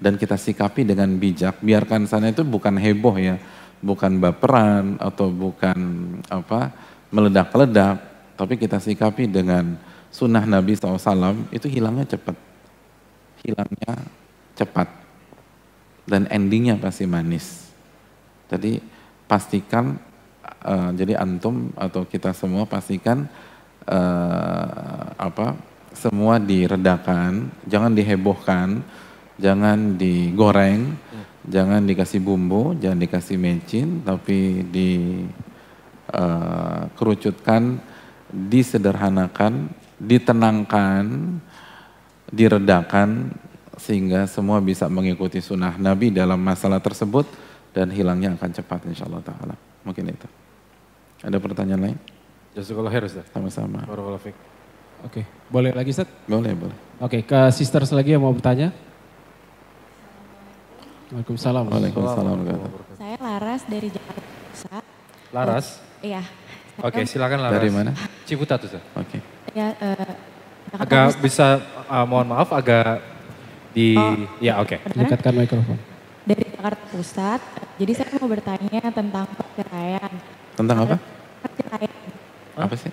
[0.00, 3.36] dan kita sikapi dengan bijak, biarkan sana itu bukan heboh ya,
[3.80, 5.78] bukan baperan atau bukan
[6.28, 6.70] apa
[7.10, 7.96] meledak-ledak,
[8.36, 9.76] tapi kita sikapi dengan
[10.12, 12.36] sunnah Nabi SAW itu hilangnya cepat,
[13.42, 13.94] hilangnya
[14.54, 14.88] cepat
[16.04, 17.70] dan endingnya pasti manis.
[18.50, 18.82] Jadi
[19.30, 19.94] pastikan
[20.66, 23.30] uh, jadi antum atau kita semua pastikan
[23.86, 25.54] uh, apa
[25.94, 28.82] semua diredakan, jangan dihebohkan,
[29.40, 30.94] jangan digoreng,
[31.48, 34.60] jangan dikasih bumbu, jangan dikasih mecin, tapi
[36.12, 37.82] dikerucutkan, uh,
[38.30, 41.04] disederhanakan, ditenangkan,
[42.30, 43.32] diredakan,
[43.80, 47.24] sehingga semua bisa mengikuti sunnah Nabi dalam masalah tersebut
[47.72, 49.56] dan hilangnya akan cepat insya Allah ta'ala.
[49.88, 50.28] Mungkin itu.
[51.24, 51.96] Ada pertanyaan lain?
[52.52, 53.24] Jazakallah khair Ustaz.
[53.32, 53.88] Sama-sama.
[55.00, 56.12] Oke, boleh lagi Ustaz?
[56.28, 56.76] Boleh, boleh.
[57.00, 58.89] Oke, ke sisters lagi yang mau bertanya?
[61.10, 61.66] Waalaikumsalam.
[61.66, 62.38] Waalaikumsalam.
[62.94, 64.84] Saya Laras dari Jakarta Pusat.
[65.34, 65.66] Laras?
[66.06, 66.22] Iya.
[66.78, 67.58] Oke, okay, silakan Laras.
[67.58, 67.90] Dari mana?
[68.22, 68.78] Ciputat tuh.
[68.94, 69.18] Oke.
[69.18, 69.20] Okay.
[69.58, 70.14] Ya, uh,
[70.78, 71.22] agak Pusat.
[71.26, 71.46] bisa
[71.90, 73.02] uh, mohon maaf agak
[73.74, 74.78] di oh, ya oke.
[74.78, 75.02] Okay.
[75.02, 75.76] Dekatkan mikrofon.
[76.22, 77.40] Dari Jakarta Pusat.
[77.82, 80.12] Jadi saya mau bertanya tentang perceraian.
[80.54, 80.96] Tentang apa?
[81.42, 82.06] Perceraian.
[82.54, 82.92] Apa sih?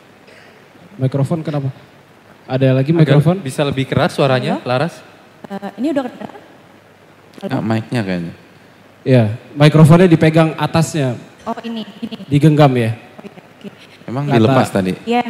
[0.97, 1.69] Mikrofon kenapa?
[2.49, 3.45] Ada lagi mikrofon?
[3.45, 4.69] bisa lebih keras suaranya, Halo?
[4.73, 5.05] Laras?
[5.45, 6.46] Uh, ini udah kedengeran?
[7.45, 8.33] Ah, mic-nya kayaknya.
[9.05, 9.23] Ya,
[9.53, 11.13] mikrofonnya dipegang atasnya.
[11.45, 12.17] Oh ini, ini.
[12.27, 12.97] Digenggam ya?
[12.97, 13.71] Oh, iya, okay.
[14.09, 14.93] Emang Kata, dilepas tadi?
[15.05, 15.23] Iya.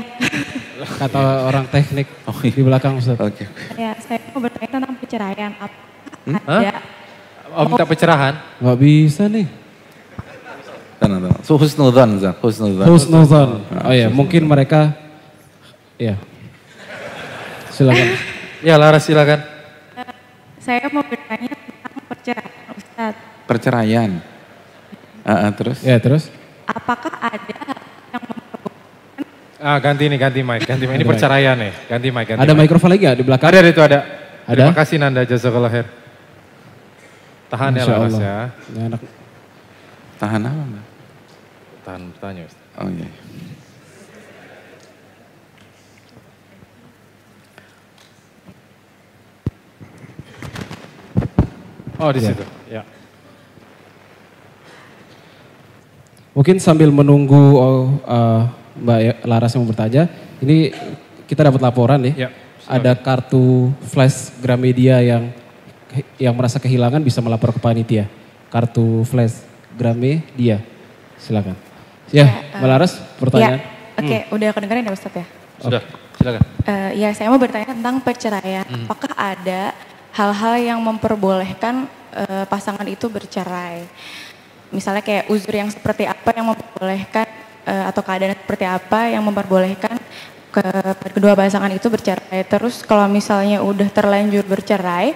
[0.98, 2.54] Kata orang teknik oh, iya.
[2.56, 3.20] di belakang Ustaz.
[3.20, 3.44] Oke.
[3.44, 3.48] Okay.
[3.76, 5.52] Ya, saya mau bertanya tentang perceraian.
[5.60, 5.78] Apa
[6.26, 6.40] hmm?
[6.48, 6.72] ada?
[7.54, 8.34] Oh, minta pencerahan?
[8.64, 9.48] Gak bisa nih.
[10.98, 11.42] Tenang, tenang.
[11.46, 12.42] So, husnudhan, Zak.
[12.42, 12.88] Husnudhan.
[12.90, 13.50] Husnudhan.
[13.86, 14.96] Oh ya, mungkin mereka,
[16.02, 16.18] ya.
[17.70, 18.08] Silakan.
[18.66, 19.44] ya, Laras silakan.
[20.58, 21.67] saya mau bertanya
[22.08, 23.14] perceraian Ustaz.
[23.48, 24.12] Perceraian.
[25.28, 25.78] Uh, uh, terus?
[25.84, 26.32] Ya terus.
[26.68, 27.56] Apakah ada
[28.12, 29.64] yang memperbolehkan?
[29.64, 30.96] Ah ganti nih ganti mic, ganti mic.
[31.00, 32.26] Ini perceraian nih, ganti mic.
[32.32, 32.64] Ganti ada mic.
[32.68, 33.48] mikrofon lagi gak di belakang?
[33.52, 34.00] Ada itu ada.
[34.48, 34.64] Ada?
[34.64, 35.88] Terima kasih Nanda Jazakallah khair.
[37.48, 38.38] Tahan ya Laras ya.
[38.76, 39.02] ya anak.
[40.20, 40.86] Tahan apa mbak?
[41.88, 42.80] Tahan bertanya Ustaz.
[42.80, 43.08] Oh iya.
[51.98, 52.30] Oh di ya.
[52.32, 52.46] situ.
[52.70, 52.82] Ya.
[56.38, 58.46] Mungkin sambil menunggu oh, uh,
[58.78, 60.06] Mbak Laras yang mau bertanya,
[60.38, 60.70] ini
[61.26, 62.14] kita dapat laporan nih.
[62.14, 62.30] Ya,
[62.70, 65.34] ada kartu flash Gramedia yang
[66.22, 68.06] yang merasa kehilangan bisa melapor ke panitia.
[68.54, 69.42] Kartu flash
[69.74, 70.62] Gramedia,
[71.18, 71.58] silakan.
[72.14, 73.58] Ya, ya Mbak Laras, pertanyaan.
[73.58, 73.76] Ya.
[73.98, 74.36] Oke, okay, hmm.
[74.38, 75.26] udah kedengeran ya Ustaz ya?
[75.58, 75.82] Sudah,
[76.22, 76.42] silakan.
[76.70, 78.62] Uh, ya, saya mau bertanya tentang perceraian.
[78.70, 78.86] Hmm.
[78.86, 79.74] Apakah ada
[80.18, 81.86] hal-hal yang memperbolehkan
[82.18, 83.86] uh, pasangan itu bercerai.
[84.74, 87.30] Misalnya kayak uzur yang seperti apa yang memperbolehkan
[87.70, 89.96] uh, atau keadaan seperti apa yang memperbolehkan
[90.50, 90.66] ke
[91.14, 92.42] kedua pasangan itu bercerai.
[92.50, 95.14] Terus kalau misalnya udah terlanjur bercerai,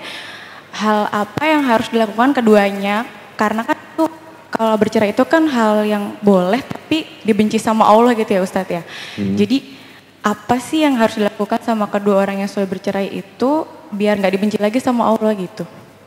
[0.78, 3.10] hal apa yang harus dilakukan keduanya?
[3.34, 4.06] Karena kan itu
[4.54, 8.84] kalau bercerai itu kan hal yang boleh tapi dibenci sama Allah gitu ya Ustadz ya.
[9.18, 9.34] Hmm.
[9.34, 9.82] Jadi
[10.22, 14.58] apa sih yang harus dilakukan sama kedua orang yang sudah bercerai itu biar nggak dibenci
[14.58, 15.64] lagi sama Allah gitu.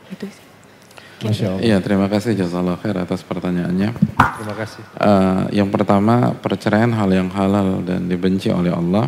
[0.09, 0.45] Itu sih.
[1.23, 1.61] Masya Allah.
[1.63, 3.89] Iya, terima kasih Jazakallah khair atas pertanyaannya.
[3.95, 4.81] Terima kasih.
[4.99, 9.07] Uh, yang pertama, perceraian hal yang halal dan dibenci oleh Allah.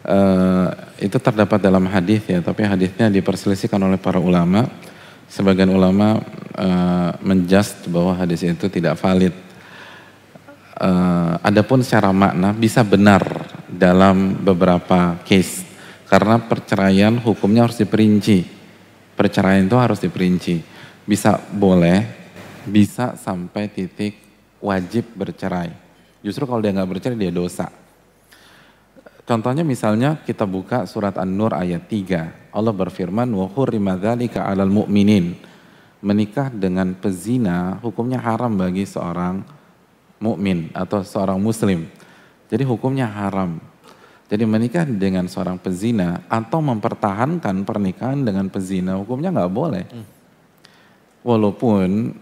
[0.00, 4.64] Uh, itu terdapat dalam hadis ya, tapi hadisnya diperselisihkan oleh para ulama.
[5.28, 6.24] Sebagian ulama
[6.56, 9.34] uh, menjust bahwa hadis itu tidak valid.
[10.80, 13.20] Uh, adapun secara makna bisa benar
[13.68, 15.69] dalam beberapa case
[16.10, 18.42] karena perceraian hukumnya harus diperinci.
[19.14, 20.58] Perceraian itu harus diperinci.
[21.06, 22.02] Bisa boleh,
[22.66, 24.18] bisa sampai titik
[24.58, 25.70] wajib bercerai.
[26.20, 27.70] Justru kalau dia nggak bercerai dia dosa.
[29.22, 32.50] Contohnya misalnya kita buka surat An-Nur ayat 3.
[32.50, 35.38] Allah berfirman, "Wa hurrima dzalika 'alal mu'minin."
[36.02, 39.44] Menikah dengan pezina hukumnya haram bagi seorang
[40.18, 41.86] mukmin atau seorang muslim.
[42.50, 43.69] Jadi hukumnya haram.
[44.30, 49.84] Jadi menikah dengan seorang pezina atau mempertahankan pernikahan dengan pezina hukumnya nggak boleh.
[51.26, 52.14] Walaupun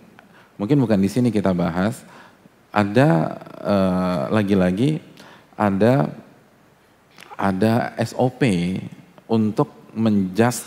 [0.57, 2.01] mungkin bukan di sini kita bahas,
[2.73, 5.05] ada uh, lagi-lagi
[5.53, 6.09] ada
[7.37, 8.41] ada SOP
[9.29, 10.65] untuk menjust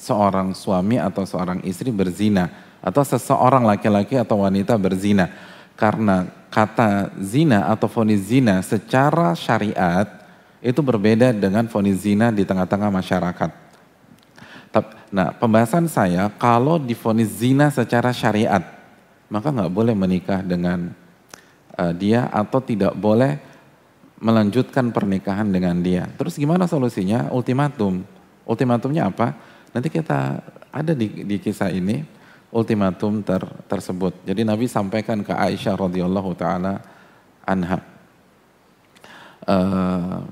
[0.00, 2.48] seorang suami atau seorang istri berzina
[2.80, 5.28] atau seseorang laki-laki atau wanita berzina
[5.76, 10.23] karena kata zina atau fonis zina secara syariat
[10.64, 13.64] itu berbeda dengan fonis zina di tengah-tengah masyarakat.
[15.14, 18.66] Nah, pembahasan saya kalau difonis zina secara syariat,
[19.30, 20.90] maka nggak boleh menikah dengan
[21.78, 23.38] uh, dia atau tidak boleh
[24.18, 26.10] melanjutkan pernikahan dengan dia.
[26.18, 27.30] Terus gimana solusinya?
[27.30, 28.02] Ultimatum.
[28.42, 29.38] Ultimatumnya apa?
[29.70, 30.42] Nanti kita
[30.74, 32.02] ada di, di kisah ini
[32.50, 34.18] ultimatum ter, tersebut.
[34.26, 36.82] Jadi Nabi sampaikan ke Aisyah radhiyallahu taala
[37.46, 37.78] anha.
[39.46, 40.26] Uh,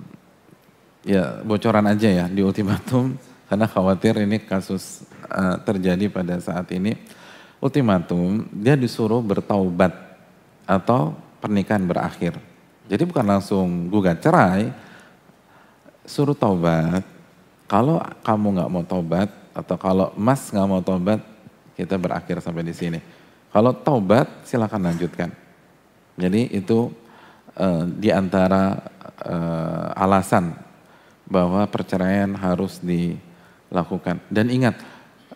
[1.02, 3.18] ya bocoran aja ya di ultimatum
[3.50, 6.96] karena khawatir ini kasus uh, terjadi pada saat ini.
[7.62, 9.94] Ultimatum dia disuruh bertaubat
[10.66, 12.34] atau pernikahan berakhir.
[12.90, 14.72] Jadi bukan langsung gugat cerai,
[16.02, 17.06] suruh taubat.
[17.70, 21.22] Kalau kamu nggak mau taubat atau kalau Mas nggak mau taubat,
[21.78, 22.98] kita berakhir sampai di sini.
[23.52, 25.30] Kalau taubat, silakan lanjutkan.
[26.18, 26.88] Jadi itu
[27.56, 28.80] uh, di antara
[29.22, 30.71] uh, alasan
[31.32, 34.20] bahwa perceraian harus dilakukan.
[34.28, 34.76] Dan ingat,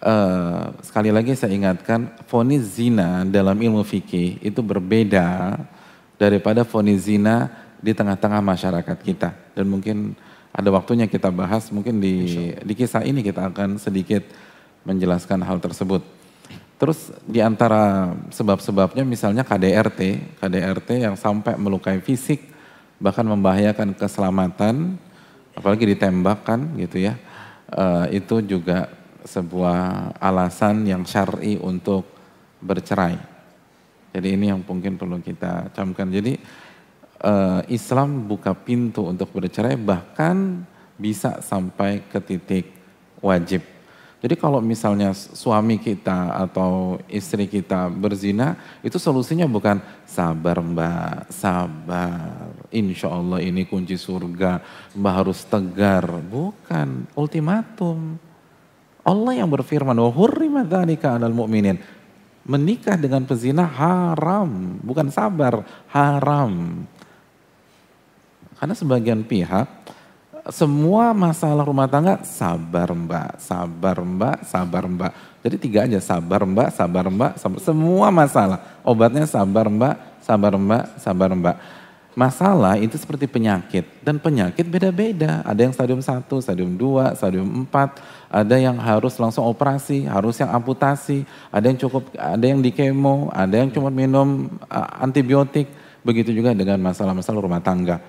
[0.04, 5.56] uh, sekali lagi saya ingatkan, fonis zina dalam ilmu fikih itu berbeda
[6.20, 7.48] daripada fonis zina
[7.80, 9.32] di tengah-tengah masyarakat kita.
[9.56, 10.12] Dan mungkin
[10.52, 14.24] ada waktunya kita bahas, mungkin di, di kisah ini kita akan sedikit
[14.84, 16.04] menjelaskan hal tersebut.
[16.76, 20.00] Terus di antara sebab-sebabnya misalnya KDRT,
[20.40, 22.52] KDRT yang sampai melukai fisik,
[23.00, 25.00] bahkan membahayakan keselamatan,
[25.56, 27.16] apalagi ditembakkan gitu ya,
[27.72, 28.92] uh, itu juga
[29.26, 32.06] sebuah alasan yang syar'i untuk
[32.62, 33.18] bercerai.
[34.14, 36.08] Jadi ini yang mungkin perlu kita camkan.
[36.08, 36.38] Jadi
[37.26, 40.64] uh, Islam buka pintu untuk bercerai bahkan
[40.96, 42.72] bisa sampai ke titik
[43.20, 43.60] wajib.
[44.16, 49.76] Jadi kalau misalnya suami kita atau istri kita berzina, itu solusinya bukan
[50.08, 52.45] sabar mbak, sabar.
[52.74, 54.58] Insya Allah ini kunci surga,
[54.94, 56.06] mbak harus tegar.
[56.06, 58.18] Bukan, ultimatum.
[59.06, 61.78] Allah yang berfirman, wa hurrima dzalika 'alal mu'minin
[62.46, 66.86] menikah dengan pezina haram, bukan sabar, haram.
[68.56, 69.68] Karena sebagian pihak
[70.48, 75.12] semua masalah rumah tangga sabar mbak, sabar mbak, sabar mbak.
[75.42, 77.58] Jadi tiga aja sabar mbak, sabar mbak, sabar.
[77.60, 78.58] semua masalah.
[78.86, 81.56] Obatnya sabar mbak, sabar mbak, sabar mbak.
[82.16, 85.44] Masalah itu seperti penyakit dan penyakit beda-beda.
[85.44, 90.48] Ada yang stadium 1, stadium 2, stadium 4, ada yang harus langsung operasi, harus yang
[90.48, 95.68] amputasi, ada yang cukup ada yang di kemo, ada yang cuma minum uh, antibiotik.
[96.00, 98.00] Begitu juga dengan masalah-masalah rumah tangga.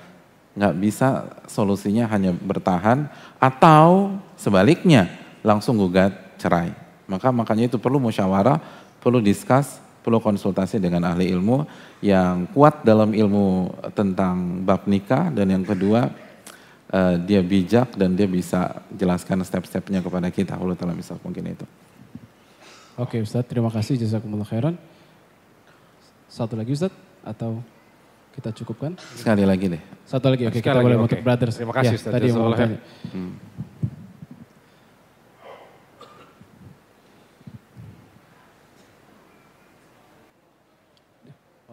[0.55, 3.11] Nggak bisa solusinya hanya bertahan
[3.43, 5.11] atau sebaliknya
[5.43, 6.71] langsung gugat cerai.
[7.11, 8.63] Maka makanya itu perlu musyawarah,
[9.03, 11.67] perlu diskus, perlu konsultasi dengan ahli ilmu
[11.99, 16.07] yang kuat dalam ilmu tentang bab nikah dan yang kedua
[16.95, 20.55] uh, dia bijak dan dia bisa jelaskan step-stepnya kepada kita.
[20.55, 21.67] Allah taala misal mungkin itu.
[22.95, 24.79] Oke Ustaz, terima kasih jazakumullah khairan.
[26.31, 26.95] Satu lagi Ustaz
[27.27, 27.59] atau
[28.31, 28.95] kita cukupkan?
[29.11, 29.81] Sekali lagi deh.
[30.07, 31.05] Satu lagi, oke kita lagi, boleh okay.
[31.11, 31.55] untuk brothers.
[31.59, 32.11] Terima kasih ya, Ustaz.
[32.15, 33.31] Tadi mau hmm.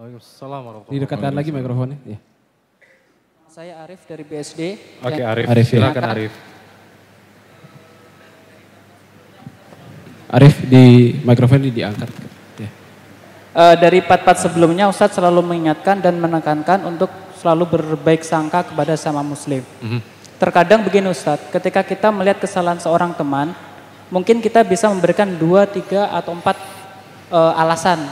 [0.04, 1.96] Waalaikumsalam warahmatullahi Didekatkan lagi mikrofonnya.
[2.04, 2.18] Ya.
[3.48, 4.60] Saya Arif dari BSD.
[5.00, 5.70] Oke okay, Arif, Arif ya.
[5.72, 6.32] silakan Arif.
[10.28, 10.54] Arif.
[10.68, 10.84] di
[11.24, 12.12] mikrofon ini diangkat.
[12.60, 12.68] Ya.
[13.56, 17.08] Uh, dari part-part sebelumnya Ustadz selalu mengingatkan dan menekankan untuk
[17.40, 19.64] selalu berbaik sangka kepada sama muslim.
[19.80, 20.00] Mm -hmm.
[20.36, 23.56] Terkadang begini Ustadz, ketika kita melihat kesalahan seorang teman,
[24.12, 26.60] mungkin kita bisa memberikan dua, tiga, atau empat
[27.32, 28.04] uh, alasan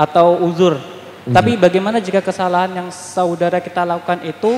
[0.00, 0.80] atau uzur.
[0.80, 1.34] Mm -hmm.
[1.36, 4.56] Tapi bagaimana jika kesalahan yang saudara kita lakukan itu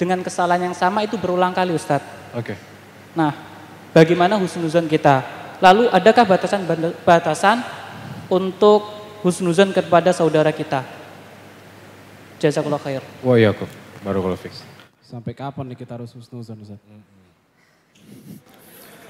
[0.00, 2.32] dengan kesalahan yang sama itu berulang kali Ustadz?
[2.32, 2.56] Oke.
[2.56, 2.56] Okay.
[3.12, 3.36] Nah,
[3.92, 5.20] bagaimana husnuzon kita?
[5.60, 7.60] Lalu adakah batasan-batasan
[8.32, 8.80] untuk
[9.20, 10.88] husnuzon kepada saudara kita?
[12.40, 13.04] Jazakallah khair.
[13.20, 13.68] Wa yakum.
[14.00, 14.64] Barakallahu fix.
[15.04, 16.80] Sampai kapan nih kita harus husnuzon Ustaz?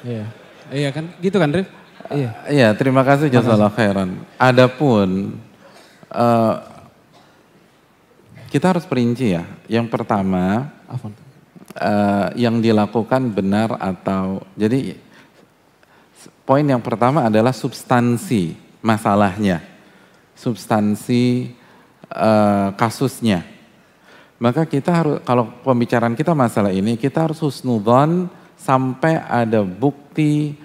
[0.02, 0.26] Iya.
[0.74, 1.06] Iya kan?
[1.22, 1.70] Gitu kan, Rif?
[2.10, 2.30] Iya.
[2.50, 4.18] Iya, terima kasih jazakallah khairan.
[4.34, 5.38] Adapun
[6.10, 6.54] uh,
[8.50, 9.46] kita harus perinci ya.
[9.70, 10.74] Yang pertama,
[11.78, 14.98] uh, yang dilakukan benar atau jadi
[16.42, 19.62] poin yang pertama adalah substansi masalahnya,
[20.34, 21.54] substansi
[22.10, 23.46] uh, kasusnya.
[24.40, 28.24] Maka kita harus, kalau pembicaraan kita masalah ini, kita harus husnudon
[28.56, 30.56] sampai ada bukti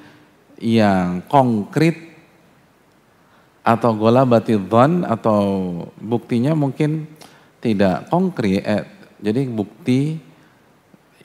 [0.63, 2.14] yang konkret
[3.65, 5.41] atau gola batidhon atau
[5.97, 7.09] buktinya mungkin
[7.57, 8.85] tidak konkret, eh,
[9.17, 10.21] jadi bukti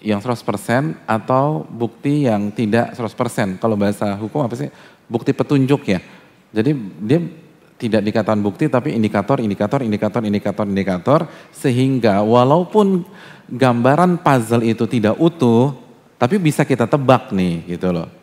[0.01, 3.61] yang 100% atau bukti yang tidak 100%.
[3.61, 4.73] Kalau bahasa hukum apa sih?
[5.05, 6.01] Bukti petunjuk ya.
[6.49, 6.73] Jadi
[7.05, 7.21] dia
[7.77, 11.21] tidak dikatakan bukti tapi indikator, indikator, indikator, indikator, indikator
[11.53, 13.05] sehingga walaupun
[13.53, 15.77] gambaran puzzle itu tidak utuh
[16.17, 18.20] tapi bisa kita tebak nih gitu loh.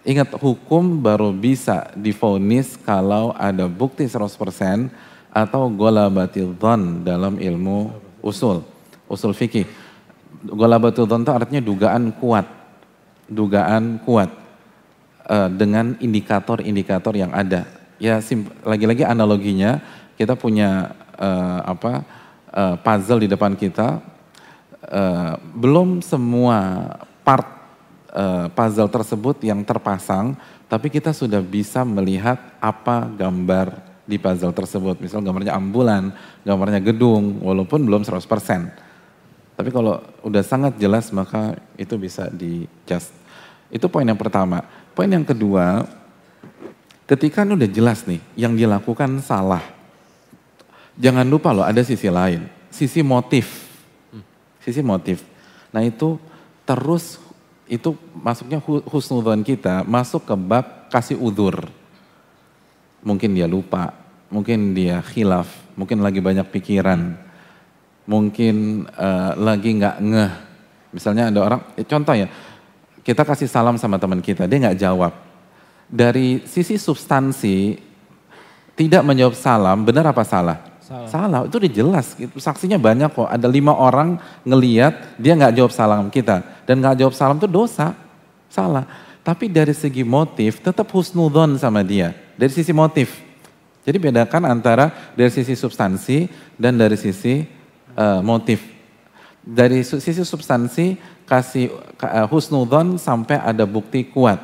[0.00, 4.88] Ingat hukum baru bisa difonis kalau ada bukti 100%
[5.28, 7.92] atau gola batil dhon dalam ilmu
[8.24, 8.64] usul,
[9.12, 9.68] usul fikih.
[10.40, 12.48] Gola batil dhon itu artinya dugaan kuat,
[13.28, 14.32] dugaan kuat
[15.28, 17.68] uh, dengan indikator-indikator yang ada
[18.00, 18.16] ya
[18.64, 19.84] lagi-lagi analoginya
[20.16, 21.92] kita punya uh, apa
[22.48, 24.00] uh, puzzle di depan kita
[25.60, 26.56] belum semua
[27.20, 27.59] part
[28.14, 30.34] uh, puzzle tersebut yang terpasang
[30.70, 36.10] tapi kita sudah bisa melihat apa gambar di puzzle tersebut misal gambarnya ambulan
[36.42, 38.20] gambarnya gedung walaupun belum 100%
[39.54, 43.12] tapi kalau udah sangat jelas maka itu bisa di just
[43.70, 45.86] itu poin yang pertama poin yang kedua
[47.10, 49.66] Ketika ini udah jelas nih, yang dilakukan salah.
[50.94, 53.66] Jangan lupa loh ada sisi lain, sisi motif.
[54.62, 55.26] Sisi motif.
[55.74, 56.22] Nah itu
[56.62, 57.18] terus
[57.70, 58.58] itu masuknya
[58.90, 61.70] husnudhan kita masuk ke bab kasih udur.
[63.06, 63.94] Mungkin dia lupa,
[64.26, 65.46] mungkin dia khilaf,
[65.78, 67.14] mungkin lagi banyak pikiran,
[68.04, 70.32] mungkin uh, lagi nggak ngeh.
[70.90, 72.26] Misalnya ada orang, eh, contoh ya,
[73.06, 75.14] kita kasih salam sama teman kita, dia nggak jawab
[75.90, 77.78] dari sisi substansi
[78.78, 80.69] tidak menjawab salam, benar apa salah?
[80.90, 81.06] Salah.
[81.06, 82.18] Salah, itu udah jelas.
[82.34, 83.30] Saksinya banyak kok.
[83.30, 86.42] Ada lima orang ngeliat dia nggak jawab salam kita.
[86.66, 87.94] Dan nggak jawab salam itu dosa.
[88.50, 88.90] Salah.
[89.22, 92.10] Tapi dari segi motif tetap husnudon sama dia.
[92.34, 93.22] Dari sisi motif.
[93.86, 96.26] Jadi bedakan antara dari sisi substansi
[96.58, 97.46] dan dari sisi
[97.94, 98.58] uh, motif.
[99.46, 101.70] Dari sisi substansi kasih
[102.02, 104.42] uh, husnudon sampai ada bukti kuat.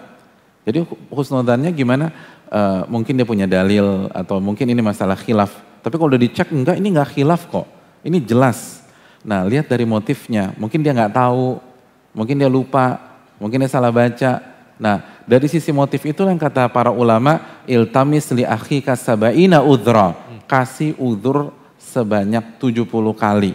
[0.62, 2.14] Jadi husnudannya gimana?
[2.47, 5.65] Uh, mungkin dia punya dalil atau mungkin ini masalah khilaf.
[5.87, 7.63] Tapi kalau udah dicek enggak ini enggak khilaf kok.
[8.03, 8.83] Ini jelas.
[9.23, 10.51] Nah lihat dari motifnya.
[10.59, 11.63] Mungkin dia nggak tahu,
[12.11, 12.99] mungkin dia lupa,
[13.39, 14.43] mungkin dia salah baca.
[14.83, 20.19] Nah dari sisi motif itu yang kata para ulama iltamis li akhi kasabaina udra.
[20.51, 22.83] Kasih udur sebanyak 70
[23.15, 23.55] kali.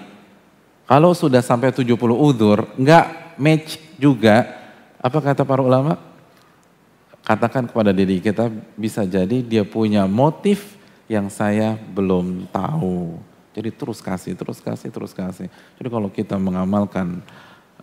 [0.87, 4.47] Kalau sudah sampai 70 udur, enggak match juga,
[5.03, 5.99] apa kata para ulama?
[7.21, 10.80] katakan kepada diri kita bisa jadi dia punya motif
[11.11, 13.19] yang saya belum tahu.
[13.51, 15.51] Jadi terus kasih, terus kasih, terus kasih.
[15.75, 17.19] Jadi kalau kita mengamalkan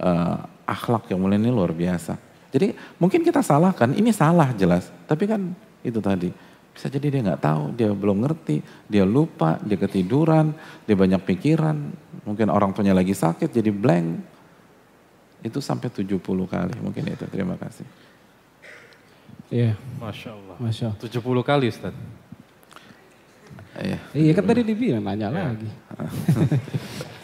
[0.01, 2.17] uh, akhlak yang mulia ini luar biasa.
[2.49, 4.89] Jadi mungkin kita salahkan, ini salah jelas.
[5.05, 5.53] Tapi kan
[5.85, 6.33] itu tadi,
[6.73, 10.57] bisa jadi dia nggak tahu, dia belum ngerti, dia lupa, dia ketiduran,
[10.89, 11.77] dia banyak pikiran.
[12.25, 14.25] Mungkin orang tuanya lagi sakit jadi blank.
[15.45, 17.29] Itu sampai 70 kali mungkin itu.
[17.29, 17.85] Terima kasih.
[19.53, 19.77] Iya.
[20.01, 20.57] Masya Allah.
[20.57, 21.01] Masya Allah.
[21.05, 21.93] 70 kali Ustaz.
[23.79, 23.99] Iya.
[24.11, 25.43] Iya kan tadi dibilang nanya ya.
[25.55, 25.71] lagi.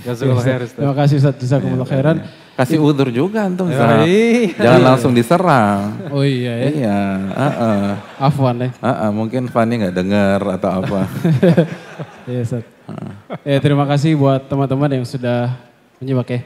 [0.00, 0.72] Ustaz.
[0.74, 1.34] Terima kasih Ustaz.
[1.38, 1.92] Jazakumullah iya.
[1.94, 2.16] khairan.
[2.58, 4.04] Kasih udur juga antum Ustaz.
[4.04, 4.56] Iya.
[4.58, 5.96] Jangan langsung diserang.
[6.10, 6.70] Oh iya ya.
[6.70, 6.98] Iya.
[7.30, 7.84] Uh -uh.
[8.18, 8.68] Afwan ya.
[8.80, 9.10] Uh -uh.
[9.14, 11.00] Mungkin Fanny nggak dengar atau apa.
[12.30, 12.64] iya Ustaz.
[12.90, 13.12] Uh.
[13.46, 15.54] Ya terima kasih buat teman-teman yang sudah
[16.02, 16.40] menyimak ya.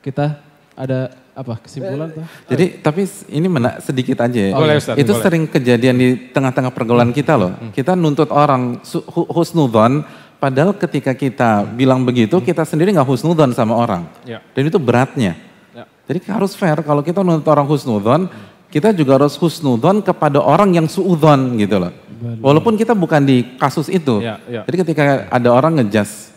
[0.00, 0.49] Kita
[0.80, 2.24] ada apa kesimpulan tuh?
[2.48, 4.54] Jadi tapi ini menak sedikit aja ya.
[4.56, 5.22] Boleh, Ustaz, itu boleh.
[5.22, 7.52] sering kejadian di tengah-tengah pergaulan kita loh.
[7.76, 8.80] Kita nuntut orang
[9.28, 10.00] husnudon,
[10.40, 14.08] padahal ketika kita bilang begitu, kita sendiri nggak husnudon sama orang.
[14.24, 14.40] Ya.
[14.56, 15.36] Dan itu beratnya.
[15.76, 15.84] Ya.
[16.08, 16.80] Jadi harus fair.
[16.80, 18.32] Kalau kita nuntut orang husnudon,
[18.72, 21.92] kita juga harus husnudon kepada orang yang suudon gitu loh.
[22.20, 24.20] Walaupun kita bukan di kasus itu.
[24.20, 24.62] Ya, ya.
[24.68, 26.28] Jadi ketika ada orang ngejas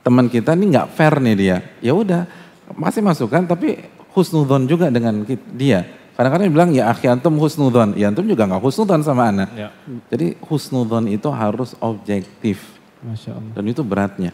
[0.00, 3.86] teman kita ini nggak fair nih dia, ya udah masih masukan tapi
[4.16, 5.22] husnudon juga dengan
[5.54, 5.86] dia.
[6.16, 9.46] Kadang-kadang bilang ya akhi antum husnudon, ya antum juga nggak husnudon sama ana.
[9.52, 9.68] Ya.
[10.08, 13.52] Jadi husnudon itu harus objektif Masya Allah.
[13.52, 14.32] dan itu beratnya.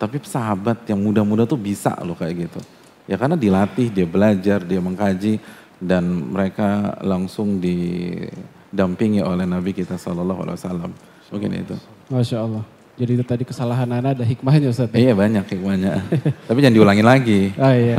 [0.00, 2.60] Tapi sahabat yang muda-muda tuh bisa loh kayak gitu.
[3.04, 5.36] Ya karena dilatih, dia belajar, dia mengkaji
[5.76, 10.92] dan mereka langsung didampingi oleh Nabi kita Shallallahu Alaihi Wasallam.
[11.28, 11.76] Mungkin itu.
[12.08, 12.64] Masya Allah.
[13.00, 14.92] Jadi itu tadi kesalahan Ana ada hikmahnya Ustaz.
[14.92, 16.04] Iya banyak hikmahnya.
[16.48, 17.54] Tapi jangan diulangin lagi.
[17.56, 17.96] Oh iya.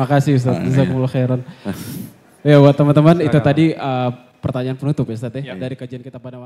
[0.00, 0.56] Makasih Ustaz.
[0.64, 1.40] Jazakumullah khairan.
[2.40, 4.08] Ya buat teman-teman itu tadi uh,
[4.40, 5.52] pertanyaan penutup ya Ustaz ya.
[5.52, 6.38] Dari kajian kita pada malam